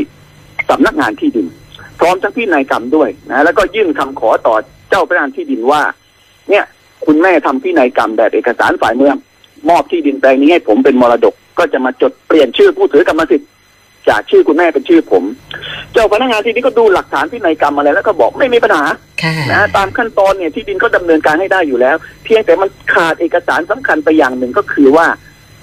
[0.69, 1.47] สำนักงานที่ดิน
[1.99, 4.55] พร้อมทั้งพินัยกรรมด้วยนะแล้วก็ยื่นคำขอต่อ
[4.89, 5.81] เจ้าพนักงานที่ดินว่า
[6.49, 6.65] เนี่ย
[7.05, 9.15] คุณแม่ทำพินัยกรรมแบบเอกสารฝ่ายเมือง
[9.69, 13.49] มอบที่ดินแปลงนี้ให้ผมเป็นมรดก ก็จะมาจดเปลี่ยนชื่อผู้ถือกรรมสิทธิ์
[14.09, 15.23] จากชื่อคุณแม่เป็นชื่อผม
[15.93, 18.83] เจ้าพนักงานที่ดินก็ดูหลักฐานพินัยกรรมอะไรแล้วก็บอกไม่มีปัญหา
[19.23, 25.07] ค่ะนะตามขั้นตอนเนี่ยที่ดินก็ดำเนินการให้ได้อยู่แล้ว เพียงแต่มันขาดเอกสารสำคัญไปอย่างหนึ่งก็คือว่า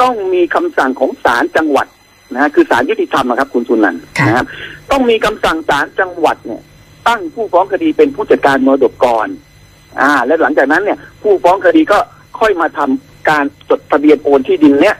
[0.00, 1.87] ต้องมีคำสั่งของศาลจังหวัด
[2.35, 4.47] นะฮะคือศาลยุติธรรมอะครับ คุณสุนันท์ค่ะนะครับ
[4.90, 6.62] ต้องมีคำสั่งศาลจังหวัดเนี่ย
[7.09, 9.29] ตั้งผู้ฟ้องคดีเป็นผู้จัดการมรดกก่อน
[10.01, 11.99] อ่า และหลังจากนั้นเนี่ย ผู้ฟ้องคดีก็
[12.40, 14.97] ค่อยมาทำการจดทะเบียนโอนที่ดินเนี่ย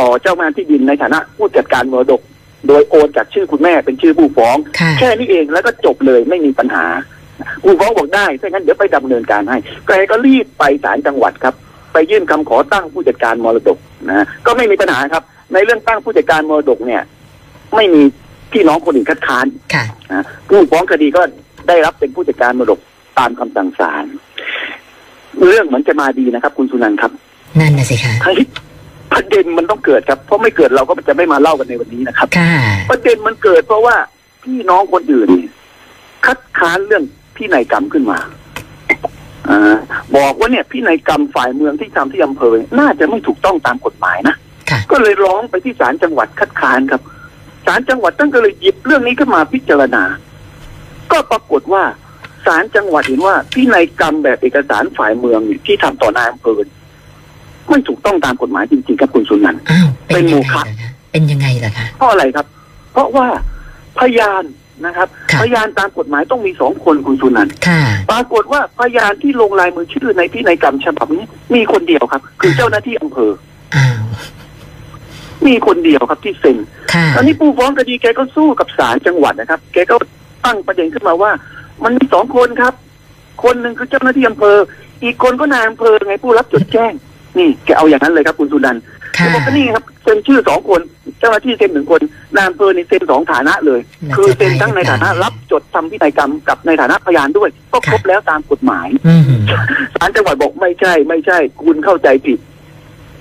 [0.00, 2.20] ต่อเจ้าหน้าที่ดินในฐานะผู้จัดการมรดก
[2.68, 6.86] โดยโอนจากชื่อคุณแม่เป็นชื่อผู้ฟ้องค่ะแค่นี้เองแล้วก็จบเลยไม่มีปัญหา
[7.62, 11.54] ผู้ฟ้องบอกได้ถ้างั้นเดี๋ยวไปดำเนินการให้แกก็รีบไปศาลจังหวัดครับ
[11.92, 17.02] ไปยื่นคำขอตั้งผู้จัดการมรดกนะก็ไม่มีปัญหาครับ ในเรื่องตั้งผู้จัดการมรดกเนี่ย
[17.74, 18.02] ไม่มี
[18.52, 21.22] พี่น้องคนอื่นคัดค้านค่ะนะผู้ฟ้องคดีก็
[21.68, 22.80] ได้รับเป็นผู้จัดการมรดก
[23.18, 24.04] ตามคำสั่งศาล
[25.48, 27.12] เรื่องเหมือนจะมาดีนะครับ คุณสุนันท์ครับ
[27.60, 28.40] นั่นน่ะสิคะเฮ้ย
[29.12, 32.52] ประเด็นมันต้องเกิดครับ เพราะไม่เกิดเราก็จะไม่มาเล่ากันในวันนี้นะครับค่ะ
[32.90, 33.96] ประเด็นมันเกิดเพราะว่า
[34.44, 35.50] พี่น้องคนอื่นเนี่ย
[36.26, 37.04] คัดค้านเรื่อง
[37.36, 38.18] พินัยกรรมขึ้นมา
[39.48, 39.58] อา
[40.16, 44.38] บอกว่าเนี่ยพินัยกรรมฝ่ายเมืองที่ทำที่อำเภอเนี่ยน่าจะไม่ถูกต้องตามกฎหมายนะค่ะ
[44.90, 47.02] ก็เลยร้องไปที่ศาลจังหวัดคัดค้านครับ
[47.66, 50.02] ศาลจังหวัดตั้งก็เลยหยิบเรื่องนี้ขึ้นมาพิจารณา
[51.12, 51.82] ก็ปรากฏว่า
[52.46, 56.60] ศาลจังหวัดเห็นว่าพินัยกรรมแบบเอกสารฝ่ายเมืองเนี่ยที่ทำต่อนายอำเภอ
[57.68, 62.46] ไม่ถูกต้องตามกฎหมายจริงๆครับคุณสุนันท์อ้าวเป็เป็นนยังโมไงฆะล่ะคะเป็นยังไงล่ะคะเพราะอะไรครับ
[62.92, 63.26] เพราะว่า
[63.98, 64.44] พยาน
[64.86, 73.32] นะครับค่ะพยานตามกฎหมายต้องมีสองคนคุณสุนันท์ค่ะปรากฏว่าพยานที่ลงลายมือชื่อในพินัยกรรมฉบับนี้มีคนเดียวครับ คือเจ้าหน้าที่อำเภอ
[73.76, 74.01] อ้าว
[75.48, 76.56] มีคนเดียวครับที่เซ็น
[76.92, 79.96] ค่ะตอนนี้ผู้ฟ้องคดีแกก็สู้กับศาลจังหวัดนะครับ แกก็
[80.44, 81.30] ตั้งประเด็นขึ้นมาว่า
[81.84, 82.74] มันมีสองคนครับ
[83.44, 84.56] คนหนึ่งคือเจ้าหน้าที่อำเภอ
[85.04, 86.92] อีกคนก็นายอำเภอไงผู้รับจดแจ้ง
[87.38, 88.82] นี่แกเอาอย่างนั้นเลยครับคุณสุนันท์
[89.16, 90.80] ค่ะแล้วบอกว่านี่ครับเซ็นชื่อสองคน
[91.20, 92.00] เจ้าหน้าที่เซ็นหนึ่งคน
[92.34, 99.22] นายอำเภอนี่เซ็นสองฐานะเลยน่าจะคือเซ็นทั้งในได้ฐานะได้รับจดทำพินัยกรรมกับในฐานะพยานด้วย ก็ครบค่ะแล้วตามกฎหมายอืม
[99.94, 102.38] ศาลจังหวัดบอกไม่ใช่ ไม่ใช่ คุณเข้าใจผิด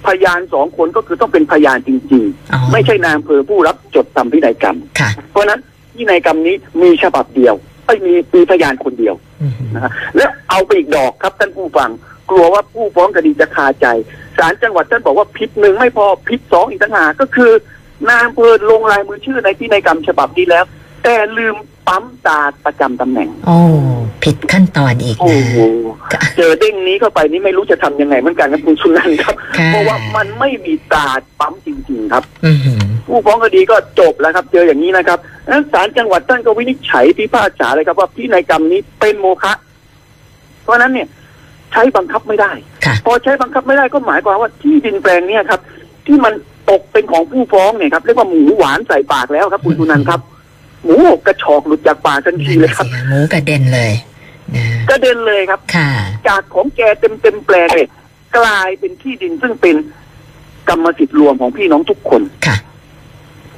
[0.07, 5.59] พยานสองคนก็คือต้องเป็นพยานจริงอ๋อๆไม่ใช่นายอำเภอผู้รับจดทำพินัยกรรมค่ะเพราะฉะนั้น
[5.95, 11.91] พินัยกรรมนี้มีฉบับเดียวไม่มีมีพยานคนเดียวอืมนะฮะและเอาไปอีกดอกครับท่านผู้ฟัง
[12.29, 13.87] กลัวว่าผู้ฟ้องคดีจะคาใจ
[14.37, 17.51] ศาลจังหวัดท่านบอกว่าผิดหนึ่งไม่พอผิดสองอีกต่างหากก็คือ
[18.07, 20.65] นายอำเภอลงลายมือชื่อในพินัยกรรมฉบับนี้แล้ว
[21.03, 21.55] แต่ลืม
[21.87, 23.59] ปั๊มตราประจำตำแหน่ง โอ้
[24.23, 25.59] ผิดขั้นตอนอีกโอ้นะโห
[26.37, 31.07] เจอเด้งนี้เข้าไปนี่ไม่รู้จะทำยังไงเหมือนกันนะคุณสุนันท์ครับค่ะเพราะว่ามันไม่มีตรา
[31.39, 32.59] ปั๊มจริง ๆ ครับอืม
[33.07, 39.53] ผู้ฟ้องคดีก็จบแล้วครับ เจออย่างนี้นะครับนั้นศาลจังหวัดท่านก็วินิจฉัยพิพากษาเลยครับว่าพินัยกรรมนี้เป็นโมฆะ
[40.63, 41.07] เพราะฉะนั้นเนี่ย
[41.71, 42.51] ใช้บังคับไม่ได้
[42.85, 45.59] ค่ะพอใช้บังคับไม่ได้ก็หมายความว่าที่ดินแปลงเนี้ครับ
[46.07, 46.33] ที่มัน
[46.69, 50.19] ตกเป็นของผู้ฟ้องเนี่ยครับเรียกว่าหมูหวานใส่ปากแล้วครับ คุณสุนันท์ครับ
[50.85, 50.95] หมู
[51.27, 53.93] กระชอกหลุดจากปากทันทีนั่นเลน่ะยครับสิคะหมูกระเด็นเลย
[54.55, 55.89] นะกระเด็นเลยครับค่ะ
[56.27, 57.89] จากของแกเต็มเต็มๆแปลงเนี่ย
[58.37, 59.75] กลายเป็นที่ดินซึ่งเป็น
[60.69, 62.57] กรรมสิทธิ์รวมของพี่น้องทุกคนค่ะ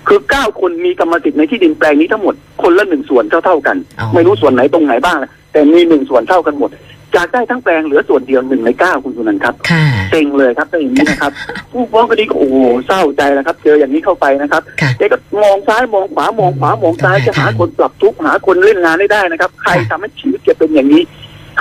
[0.08, 6.70] คือเก้าคนมีกรรมสิทธิ์ในที่ดินแปลงนี้ทั้งหมด คนละหนึ่งส่วนเท่าเท่าๆกันอ๋อไม่รู้ส่วนไหนตรงไหนบ้างนะแต่มีหนึ่งส่วนเท่ากันหมด
[7.16, 11.32] จากได้ทั้งแปลงเหลือส่วนเดียวหนึ่งในเก้าคุณสุนันท์ครับค่ะเซ็งเลยครับเป็นอย่างนี้นะครับ
[11.72, 21.04] ผู้ฟ้องคดีก็โอ้โหเศร้าใจแล้วครับ เจออย่างนี้เข้าไปนะครับค่ะแกก็มองซ้ายมองขวามองขวามองซ้ายจะหาคนปรับทุกข์หาคนเล่นงานได้ได้นะครับ ใครทำให้ชีวิตแกเป็นอย่างนี้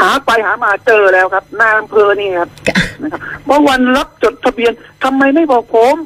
[0.00, 4.72] หาไปหามาเจอแล้วครับนายอำเภอนี่ครับค่ะนะครับเมื่อวันรับจดทะเบียน
[5.04, 5.96] ทำไมไม่บอกผม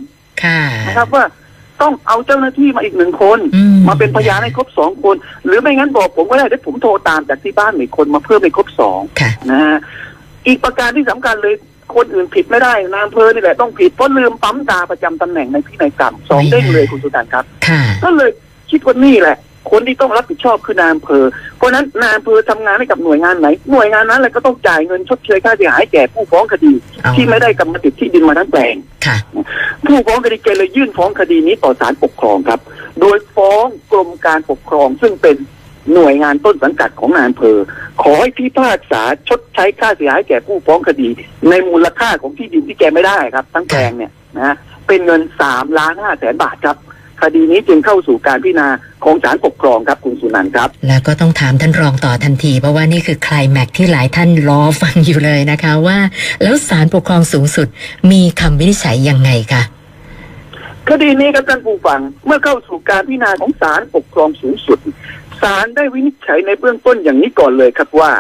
[0.43, 1.25] ค่ะนะครับว่า
[1.83, 9.79] ต้องเอาเจ้าหน้าที่มาอีกหนึ่งคนอืมาเป็นพยานให้ครบสองคน หรือไม่งั้นบอกผมก็ได้เดี๋ยวผมโทรตามจากที่บ้านอีกคนมาเพิ่มให้ครบสองค่ะนะฮะ
[10.47, 11.55] อีกประการที่สำคัญเลย
[11.97, 18.31] คนอื่นผิดไม่ได้นายอำเภอนี่แหละต้องผิดเพราะลืมปั๊มตาประจำตำแหน่งในพินัยกรรมสองเด้งเลยคุณสุนันท์ครับค่ะก็เลย
[18.71, 19.39] คิดว่านี่แหละ
[19.71, 21.25] คนที่ต้องรับผิดชอบคือนายอำเภอ
[21.57, 26.73] เพราะฉะนั้นนายอำเภอทำงานให้กับหน่วยงานไหน หน่วยงานนั้นเลยก็ต้องจ่ายเงินชดเชยค่าเสียหายแก่ผู้ฟ้องคดี
[27.05, 28.75] อ๋อที่ไม่ได้กรรมสิทธิ์ที่ดินมาทั้งแปลง
[29.07, 29.17] ค่ะ
[29.87, 32.61] ผู้ฟ้องคดีแกเลยยื่นฟ้องคดีนี้ต่อศาลปกครองครับ
[33.01, 35.37] โดยฟ้องกรมการปกครอง ซึ่งเป็น
[35.95, 37.57] หน่วยงานต้นสังกัดของนายอำเภอ
[38.03, 41.09] ขอให้พิพากษาชดใช้ค่าเสียหายแก่ผู้ฟ้องคดี
[41.51, 44.55] ในมูลค่าของที่ดินที่แกไม่ได้ครับ ทั้งแปลงเนี่ยนะ
[44.87, 46.77] เป็นเงินสามล้านห้าแสนบาทครับ
[47.23, 48.69] คดีนี้จึงเข้าสู่การพิจารณา
[49.05, 55.99] ของศาลปกครองครับคุณสุนันท์ครับ แล้วก็ต้องถามท่านรองต่อทันที เพราะว่านี่คือคลายแม็กซ์ที่หลายท่านรอฟังอยู่เลยนะคะว่า
[56.43, 57.69] แล้วศาลปกครองสูงสุด
[58.11, 59.63] มีคำวินิจฉัยยังไงคะ
[60.89, 64.79] คดีนี้ครับท่านผู้ฟังเมื่อเข้าสู่การพิจารณาของศาลปกครองสูงสุด
[65.43, 68.13] ศาลได้วินิจฉัยในเบื้องต้นอย่างนี้ก่อนเลยครับว่า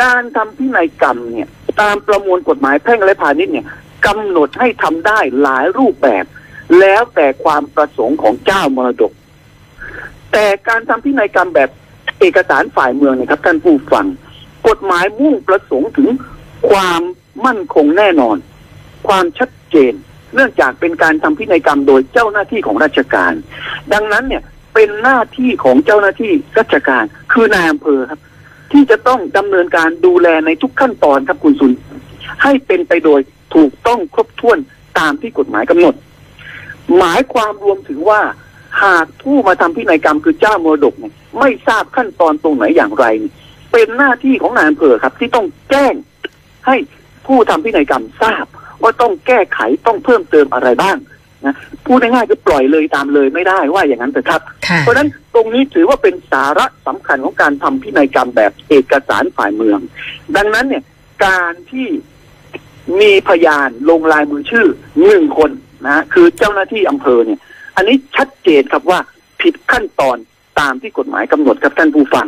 [0.00, 1.48] การทำพินัยกรรมเนี่ย
[1.80, 3.66] ตามประมวลกฎหมายแพ่งและพาณิชย์เนี่ย
[4.06, 6.24] กำหนดให้ทำได้หลายรูปแบบ
[6.80, 9.12] แล้วแต่ความประสงค์ของเจ้ามรดก
[10.32, 11.70] แต่การทำพินัยกรรมแบบ
[12.20, 14.06] เอกสารฝ่ายเมืองเนี่ยครับ ท่านผู้ฟัง
[14.68, 16.08] กฎหมายมุ่งประสงค์ถึง
[16.70, 17.02] ความ
[17.46, 18.36] มั่นคงแน่นอน
[19.06, 19.94] ความชัดเจน
[20.34, 23.32] เนื่องจากเป็นการทำพินัยกรรมโดยเจ้าหน้าที่ของราชการ
[23.92, 24.42] ดังนั้นเนี่ย
[24.74, 28.20] เป็นหน้าที่ของเจ้าหน้าที่ราชการ คือนายอำเภอครับ
[28.72, 31.72] ที่จะต้องดำเนินการดูแลในทุกขั้นตอนครับคุณสุน
[32.42, 33.20] ให้เป็นไปโดย
[33.54, 34.58] ถูกต้องครบถ้วน
[34.98, 35.94] ตามที่กฎหมายกำหนด
[36.96, 38.20] หมายความรวมถึงว่า
[38.82, 40.94] หากผู้มาทำพินัยกรรมคือเจ้ามรดก
[41.38, 43.32] ไม่ทราบขั้นตอนตรงไหนอย่างไรเนี่ย
[43.72, 45.94] เป็นหน้าที่ของนายอำเภอครับ ที่ต้องแจ้ง
[46.66, 46.76] ให้
[47.26, 48.46] ผู้ทำพินัยกรรมทราบ
[48.84, 50.96] ว่าต้องแก้ไขต้องเพิ่มเติมอะไรบ้าง
[51.46, 51.54] นะ
[51.86, 59.78] พูดง่ายๆคือปล่อยเลยตามเลยไม่ได้ว่าอย่างนั้นเถอะครับค่ะเพราะฉะนั้นตรงนี้ถือว่าเป็นสาระสำคัญของการทำพินัยกรรมแบบเอกสารฝ่ายเมือง
[60.36, 60.82] ดังนั้นเนี่ย
[61.26, 61.88] การที่
[63.00, 64.66] มีพยานลงลายมือชื่อ
[65.06, 65.50] หนึ่งคน
[65.86, 67.40] นะคือเจ้าหน้าที่อำเภอเนี่ย
[67.76, 68.98] อันนี้ชัดเจนครับว่า
[69.40, 70.16] ผิดขั้นตอน
[70.60, 72.26] ตามที่กฎหมายกำหนดครับท่านผู้ฟัง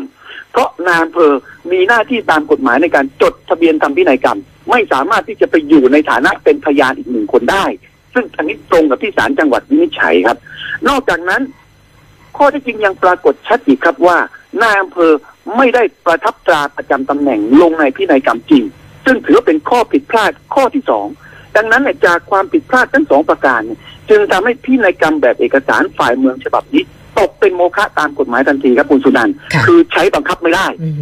[0.57, 1.33] เพราะนายอำเภอ
[1.73, 4.39] มีหน้าที่ตามกฎหมายในการจดทะเบียนทำพินัยกรรม
[4.71, 7.65] ไม่สามารถที่จะไปอยู่ในฐานะเป็นพยานอีกหนึ่งคนได้
[8.15, 10.39] ซึ่งอันนี้ตรงกับที่ศาลจังหวัดวินิจฉัยครับ
[10.89, 11.43] นอกจากนั้น
[12.37, 14.19] ข้อที่จริงยังปรากฏชัดอีกครับว่า
[14.63, 15.13] นายอำเภอ
[15.57, 18.65] ไม่ได้ประทับตราประจำตำแหน่งลงในพินัยกรรมจริง
[19.05, 21.07] ซึ่งถือว่าเป็นข้อผิดพลาดข้อที่สอง
[21.57, 23.63] ดังนั้นจากความผิดพลาดทั้งสองประการ
[24.11, 26.85] จึงทำให้พินัยกรรมแบบเอกสารฝ่ายเมืองฉบับนี้
[27.19, 30.95] ตกเป็นโมฆะตามกฎหมายทันทีครับคุณสุนันท์ค่ะ คือใช้บังคับไม่ได้ อืม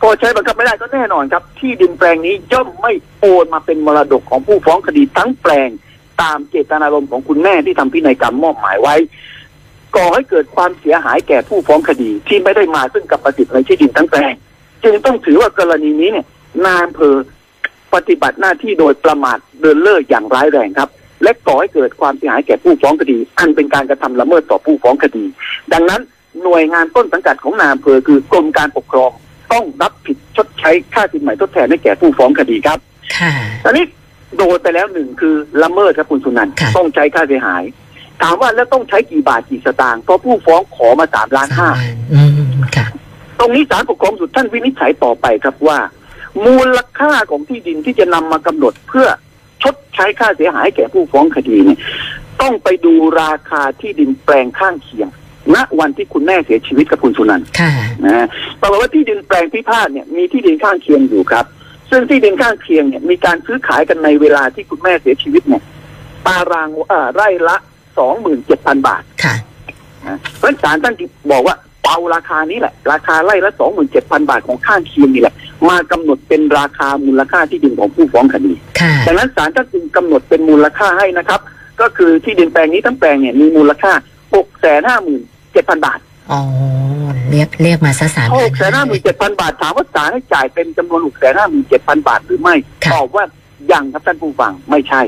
[0.00, 5.68] พอใช้บังคับไม่ได้ก็แน่นอนครับ ที่ดินแปลงนี้ย่อมไม่โอนมาเป็นมรดกของผู้ฟ้องคดีทั้งแปลง
[6.22, 8.94] ตามเจตนารมณ์ของคุณแม่ที่ทำพินัยกรรมมอบหมายไว้
[9.96, 14.34] ก่อให้เกิดความเสียหายแก่ผู้ฟ้องคดีที่ไม่ได้มาซึ่งกับประสิทธิ์ในที่ดินทั้งแปลง
[14.84, 16.26] จึงต้องถือว่ากรณีนี้เนี่ย
[16.64, 17.14] นายอำเภอ
[17.94, 20.88] ปฏิบัติหน้าที่โดยประมาทเดินเล่ออย่างร้ายแรงครับ
[21.22, 25.24] และก่อให้เกิดความเสียหายแก่ผู้ฟ้องคดี อันเป็นการกระทำละเมิดต่อผู้ฟ้องคดี
[25.72, 26.00] ดังนั้น
[26.42, 29.10] หน่วยงานต้นสังกัดของนายอำเภอคือกรมการปกครอง
[29.52, 32.78] ต้องรับผิดชดใช้ค่าสินใหม่ทดแทนให้แก่ผู้ฟ้องคดีครับ
[33.18, 33.32] ค่ะ
[33.64, 33.84] ตอนนี้
[34.36, 37.62] โดนไปแล้วหนึ่งคือละเมิดครับคุณสุนันท์ค่ะต้องใช้ค่าเสียหาย
[38.22, 42.86] ถามว่าแล้วต้องใช้กี่บาทกี่สตางค์เพราะผู้ฟ้องขอมาสามล้านสาห้ามล้านอืมค่ะ
[43.38, 45.78] ตรงนี้ศาลปกครองสุดท่านวินิจฉัยต่อไปครับว่า
[46.44, 49.06] มูลค่าของที่ดินที่จะนำมากำหนดเพื่อ
[49.64, 51.78] ชดใช้ค่าเสียหายแก่ผู้ฟ้องคดีเนี่ย
[52.42, 55.08] ต้องไปดูราคาที่ดินแปลงข้างเคียง
[55.54, 57.72] ณวันที่คุณแม่เสียชีวิตกับคุณสุนันท์ค่ะ
[58.06, 58.26] นะ
[58.60, 61.44] ปรากฏว่าที่ดินแปลงพิพาทเนี่ยมีที่ดินข้างเคียงอยู่ครับ
[61.90, 65.62] ซึ่งที่ดินข้างเคียงเนี่ยมีการซื้อขายกันในเวลาที่คุณแม่เสียชีวิตเนี่ย
[66.26, 67.56] ตารางเอ่อไร่ละ
[67.98, 69.34] สองหมื่นเจ็ดพันบาทค่ะ
[70.06, 75.34] นะเพราะฉะนั้นศาลท่านจึงบอกว่า เอาราคานี้แหละ ราคาไร่ละสองหมื่นเจ็ดพันบาทของข้างเคียงนี่แหละ
[75.68, 81.40] มากำหนดเป็นราคามูลค่าที่ดินของผู้ฟ้องคดีค่ะดังนั้นศาลท่านจึงกำหนดเป็นมูลค่าให้นะครับ
[81.80, 83.92] ก็คือที่ดินแปลงนี้ทั้งแปลงเนี่ยมีมูลค่า
[84.34, 85.98] หกแสนห้าหมื่นเจ็ดพันบาท
[86.32, 86.40] อ๋อ
[87.30, 93.24] เรียกเรียกมาซะสามหล้านกแสนห้าหมื่นเจ็ดพันบาทถามว่าศาลให้จ่ายเป็นจำนวนหกแสนห้าหมื่นเจ็ดพันบาทหรือไม่ค่ะตอบว่า
[93.72, 95.02] ยังครับท่านผู้ฟังไม่ใช่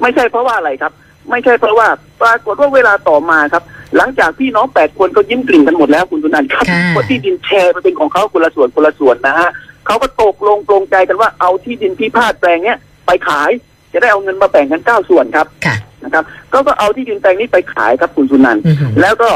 [0.00, 0.92] ไม่ใช่เพราะว่าอะไรครับ
[1.30, 1.86] ไม่ใช่เพราะว่า
[2.22, 3.62] ปรากฏว่าเวลาต่อมาครับ
[3.96, 9.48] หลังจากพี่น้องแปดคนก็ยิ้มกลิ่นกันหมดแล้วคุณสุนันท์ครับค่ะว่าที่ดินแชร์ไปเป็นของเขาคนละส่วนคนละส่วนนะฮะ
[9.86, 13.50] เขาก็ตกลงปรงใจกันว่าเอาที่ดินพิพาทแปลงเนี้ยไปขาย
[13.92, 19.30] จะได้เอาเงินมาแบ่งกันเก้าส่วนครับค่ะนะครับก็ก็เอาที่ดินแปลงนี้ไปขายครับคุณสุนันท์อืมแล้วก็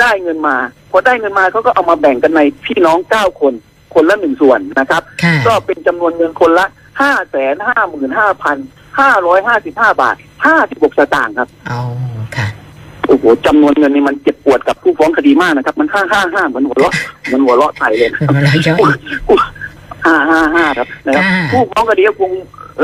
[0.00, 0.56] ได้เงินมา
[0.90, 3.52] พอได้เงินมาเขาก็เอามาแบ่งกันในพี่น้องเก้าคน
[3.94, 6.66] คนละหนึ่งส่วนนะครับค่ะก็เป็นจำนวนเงินคนละ
[7.00, 8.56] ห้าแสนห้าหมื่นห้าพัน
[9.00, 11.80] ห้าร้อยห้าสิบห้าบาทห้าสิบหกสตางค์ครับเอา
[12.36, 12.48] ค่ะ
[13.08, 16.94] โอ้โหจำนวนเงินนี่มันเจ็บปวดกับผู้ฟ้องคดีมากนะครับ มันห้าห้าห้าเหมือนหัวเราะ
[17.26, 18.94] เหมือนหัวเราะใส่เลยเป็นเวลาย่อย
[20.04, 22.32] ห้าห้าห้าครับนะครับค่ะผู้ฟ้องคดีก็คง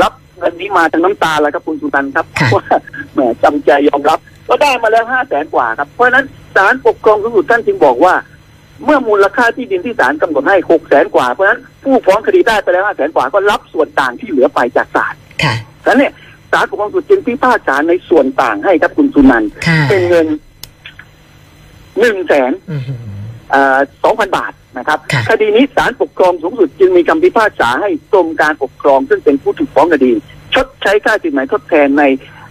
[0.01, 2.77] รับเงินนี้มาทั้งน้ำตาแล้วครับคุณสุนันท์ครับค่ะเพราะว่า
[3.13, 8.13] แหมจำใจยอมรับ ก็ได้มาแล้วห้าแสนกว่าครับ เพราะฉะนั้นศาลปกครองสูงสุดท่านจึงบอกว่า
[8.85, 20.27] เมื่อมูลค่าที่ดินที่ศาลกำหนดให้หกแสนกว่าเพราะฉะนั้นผู้ฟ้องคดีได้ไปแล้วห้าแสนกว่าก็รับส่วนต่างที่เหลือไปจากศาลค่ะฉะนั้นเนี่ยศาลปกครองสูงสุดจึงพิพากษาในส่วนต่างให้ครับคุณสุนันท์ค่ะเป็นเงิน
[21.99, 22.83] หนึ่งแสนอืม
[24.03, 30.11] สองพันบาทนะครับค่ะคดีนี้ศาลปกครองสูงสุดจึงมีคำพิพากษาให้กรมการปกครอง ซึ่งเป็นผู้ถูกฟ้องคดี
[30.53, 32.03] ชชดใช้ค่าสินไหมทดแทนใน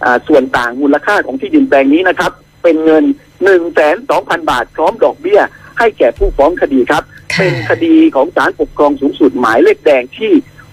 [0.03, 2.31] อ่าส่วนต่างมูลค่าของที่ดินแปลงนี้นะครับ
[2.63, 5.41] เป็นเงิน1นึ่งแสนสองพันบาท พร้อมดอกเบี้ย
[5.79, 10.31] ให้แก่ผู้ฟ้องคดีครับค่ะเป็นคดีของศาลปกครองสูงสุดหมายเลขแดงที่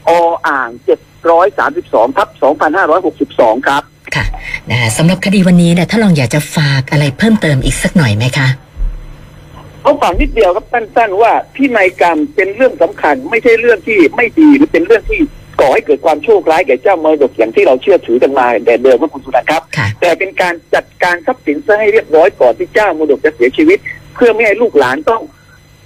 [0.09, 0.11] อ
[0.49, 0.71] อ่าง
[1.23, 2.29] 732ทับ
[2.99, 3.83] 2562 ครับ
[4.15, 4.25] ค่ะ
[4.71, 8.49] นะสำหรับคดีวันนี้เนี่ยถ้าลองอยากจะฝากอะไรเพิ่มเติมอีกสักหน่อยไหมคะ
[9.83, 15.21] เอาฝากนิดเดียวครับสั้นๆ ว่าพินัยกรรมเป็นเรื่องสำคัญ ไม่ใช่เรื่องที่ไม่ดีหรือเป็นเรื่องที่
[15.61, 23.79] ก่อให้เกิดความโชคร้ายแก่เจ้ามรดกอย่างที่เราเชื่อถือกันมาแต่เดิมว่าคุณสุนันท์ครับค่ะแต่เป็นการจัดการทรัพย์สินซะให้เรียบร้อยก่อนที่เจ้ามรดกจะเสียชีวิต
[24.15, 25.23] เพื่อไม่ให้ลูกหลานต้อง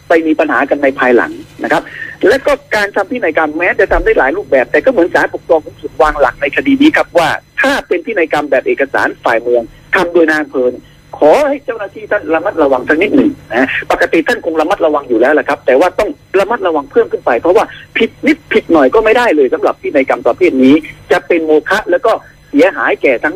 [0.09, 1.33] ไปมีปัญหากันในภายหลัง
[1.65, 1.83] นะครับ
[2.29, 7.29] และก็การทำพินัยกรรมแม้จะทำได้หลายรูปแบบ แต่ก็เหมือนศาลปกครองสูงสุดวางหลักในคดีนี้ครับว่า
[7.61, 9.63] ถ้าเป็นพินัยกรรมแบบเอกสารฝ่ายเมือง
[9.95, 10.85] ทำโดยนายอำเภอเนี่ย
[11.19, 16.11] ขอให้เจ้าหน้าที่ท่านระมัดระวังสักนิดหนึ่งนะปกติท่านคงระมัดระวังอยู่แล้วแหละครับ แต่ว่าต้อง
[16.41, 17.65] ระมัดระวังเพิ่มขึ้นไป เพราะว่า
[17.97, 20.75] ผิดนิดผิดหน่อยก็ไม่ได้เลยสำหรับพินัยกรรมประเภทนี้
[21.13, 22.13] จะเป็นโมฆะแล้วก็
[22.49, 23.35] เสียหายแก่ทั้ง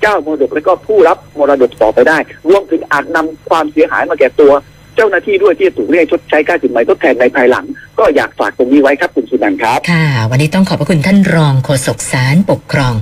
[0.00, 4.52] เจ้ามรดกและก็ผู้รับมรดกต่อไปได้ รวมถึงอาจนำความเสียหายมาแก่ตัว
[4.96, 7.64] เจ้าหน้าที่ด้วยที่จะถูกเรียกชดใช้ค่าสินไหมทดแทนในภายหลัง
[7.98, 12.94] ก็อยากฝากตรงนี้ไว้ครับคุณสุนันท์ครับ ค่ะ วันนี้ต้องขอบพระคุณท่านรองโฆษกสารปกครอง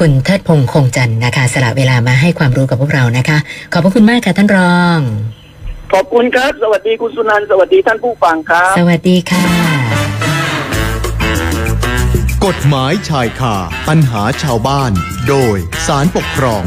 [0.00, 3.38] คุณเทิดพงษ์คงจันทร์นะคะ สละเวลามาให้ความรู้กับพวกเรานะคะ
[3.72, 4.98] ขอบพระคุณมากค่ะท่านรอง
[5.92, 9.46] ขอบคุณครับ สวัสดีคุณสุนันท์สวัสดีท่านผู้ฟังครับ สวัสดีค่ะ
[12.46, 13.56] กฎหมายชายคา
[13.88, 14.92] ปัญหาชาวบ้าน
[15.28, 15.56] โดย
[15.86, 16.64] สารปกครอง